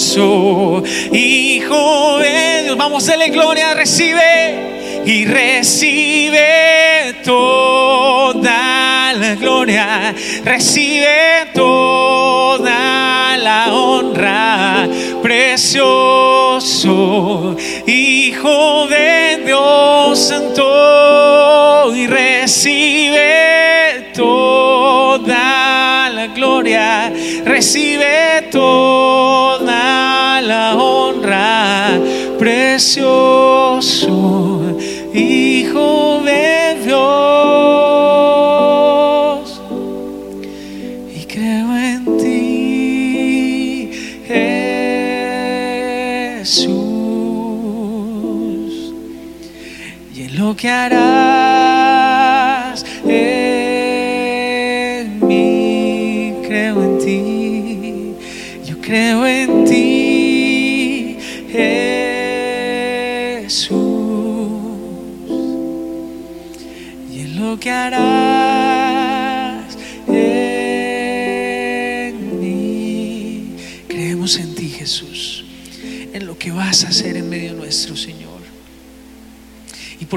[1.12, 2.76] Hijo de Dios.
[2.76, 10.14] Vamos a darle gloria, recibe y recibe toda la gloria,
[10.44, 14.88] recibe toda la honra,
[15.22, 16.66] precioso
[17.86, 23.25] Hijo de Dios Santo, y recibe
[27.46, 31.98] recibe toda la honra,
[32.38, 33.15] precioso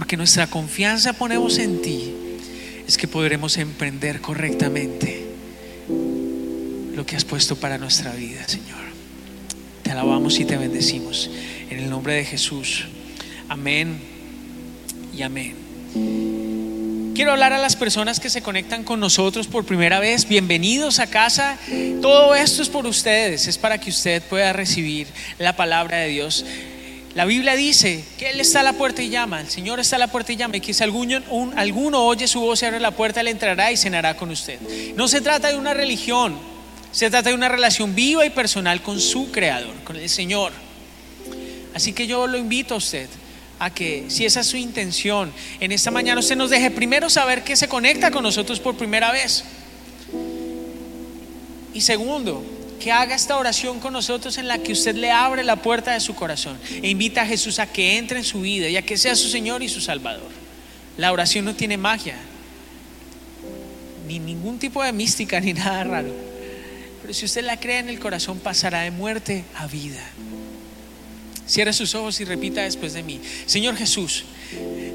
[0.10, 2.12] porque nuestra confianza ponemos en ti,
[2.88, 5.24] es que podremos emprender correctamente
[6.96, 8.80] lo que has puesto para nuestra vida, Señor.
[9.84, 11.30] Te alabamos y te bendecimos.
[11.70, 12.86] En el nombre de Jesús.
[13.50, 14.00] Amén
[15.16, 15.54] y amén.
[17.14, 20.28] Quiero hablar a las personas que se conectan con nosotros por primera vez.
[20.28, 21.60] Bienvenidos a casa.
[22.02, 23.48] Todo esto es por ustedes.
[23.48, 25.06] Es para que usted pueda recibir
[25.38, 26.46] la palabra de Dios.
[27.16, 29.42] La Biblia dice que Él está a la puerta y llama.
[29.42, 30.58] El Señor está a la puerta y llama.
[30.58, 33.72] Y que si alguno, un- alguno oye su voz y abre la puerta, Él entrará
[33.72, 34.60] y cenará con usted.
[34.96, 36.38] No se trata de una religión.
[36.92, 40.52] Se trata de una relación viva y personal con su Creador, con el Señor.
[41.74, 43.08] Así que yo lo invito a usted
[43.60, 47.44] a que, si esa es su intención, en esta mañana usted nos deje primero saber
[47.44, 49.44] que se conecta con nosotros por primera vez.
[51.74, 52.44] Y segundo,
[52.80, 56.00] que haga esta oración con nosotros en la que usted le abre la puerta de
[56.00, 58.98] su corazón e invita a Jesús a que entre en su vida y a que
[58.98, 60.30] sea su Señor y su Salvador.
[60.98, 62.16] La oración no tiene magia,
[64.08, 66.14] ni ningún tipo de mística, ni nada raro.
[67.02, 70.04] Pero si usted la cree en el corazón, pasará de muerte a vida.
[71.48, 73.20] Cierre sus ojos y repita después de mí.
[73.46, 74.26] Señor Jesús,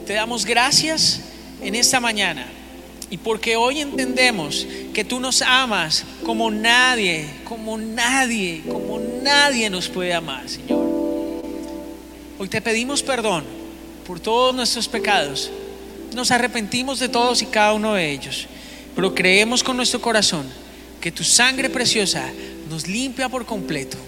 [0.07, 1.21] te damos gracias
[1.63, 2.47] en esta mañana.
[3.11, 9.89] Y porque hoy entendemos que tú nos amas como nadie, como nadie, como nadie nos
[9.89, 10.85] puede amar, Señor.
[12.39, 13.45] Hoy te pedimos perdón
[14.07, 15.51] por todos nuestros pecados.
[16.15, 18.47] Nos arrepentimos de todos y cada uno de ellos.
[18.95, 20.47] Pero creemos con nuestro corazón
[21.01, 22.31] que tu sangre preciosa
[22.69, 23.99] nos limpia por completo.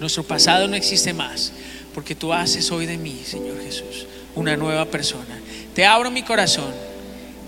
[0.00, 1.52] Nuestro pasado no existe más,
[1.94, 5.40] porque tú haces hoy de mí, Señor Jesús, una nueva persona.
[5.74, 6.72] Te abro mi corazón,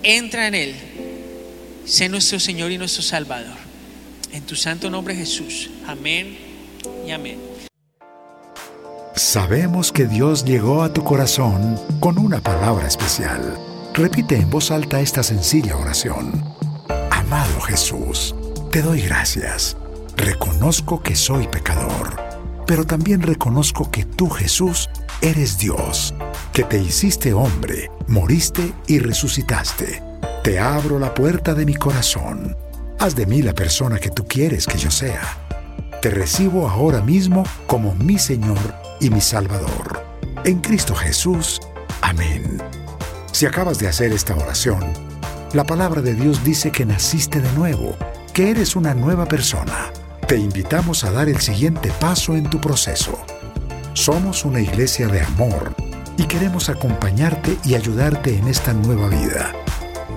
[0.06, 0.76] entra en él,
[1.84, 3.56] sé nuestro Señor y nuestro Salvador.
[4.32, 5.70] En tu santo nombre Jesús.
[5.86, 6.38] Amén
[7.04, 7.40] y amén.
[9.16, 13.58] Sabemos que Dios llegó a tu corazón con una palabra especial.
[13.94, 16.44] Repite en voz alta esta sencilla oración.
[17.10, 18.34] Amado Jesús,
[18.70, 19.76] te doy gracias.
[20.16, 22.16] Reconozco que soy pecador,
[22.66, 24.88] pero también reconozco que tú, Jesús,
[25.20, 26.14] eres Dios,
[26.52, 30.02] que te hiciste hombre, moriste y resucitaste.
[30.42, 32.56] Te abro la puerta de mi corazón.
[32.98, 35.38] Haz de mí la persona que tú quieres que yo sea.
[36.00, 38.58] Te recibo ahora mismo como mi Señor
[39.00, 40.04] y mi Salvador.
[40.44, 41.60] En Cristo Jesús.
[42.00, 42.62] Amén.
[43.32, 44.84] Si acabas de hacer esta oración,
[45.52, 47.96] la palabra de Dios dice que naciste de nuevo,
[48.32, 49.92] que eres una nueva persona.
[50.26, 53.16] te invitamos a dar el siguiente paso en tu proceso.
[53.96, 55.74] Somos una iglesia de amor
[56.18, 59.54] y queremos acompañarte y ayudarte en esta nueva vida.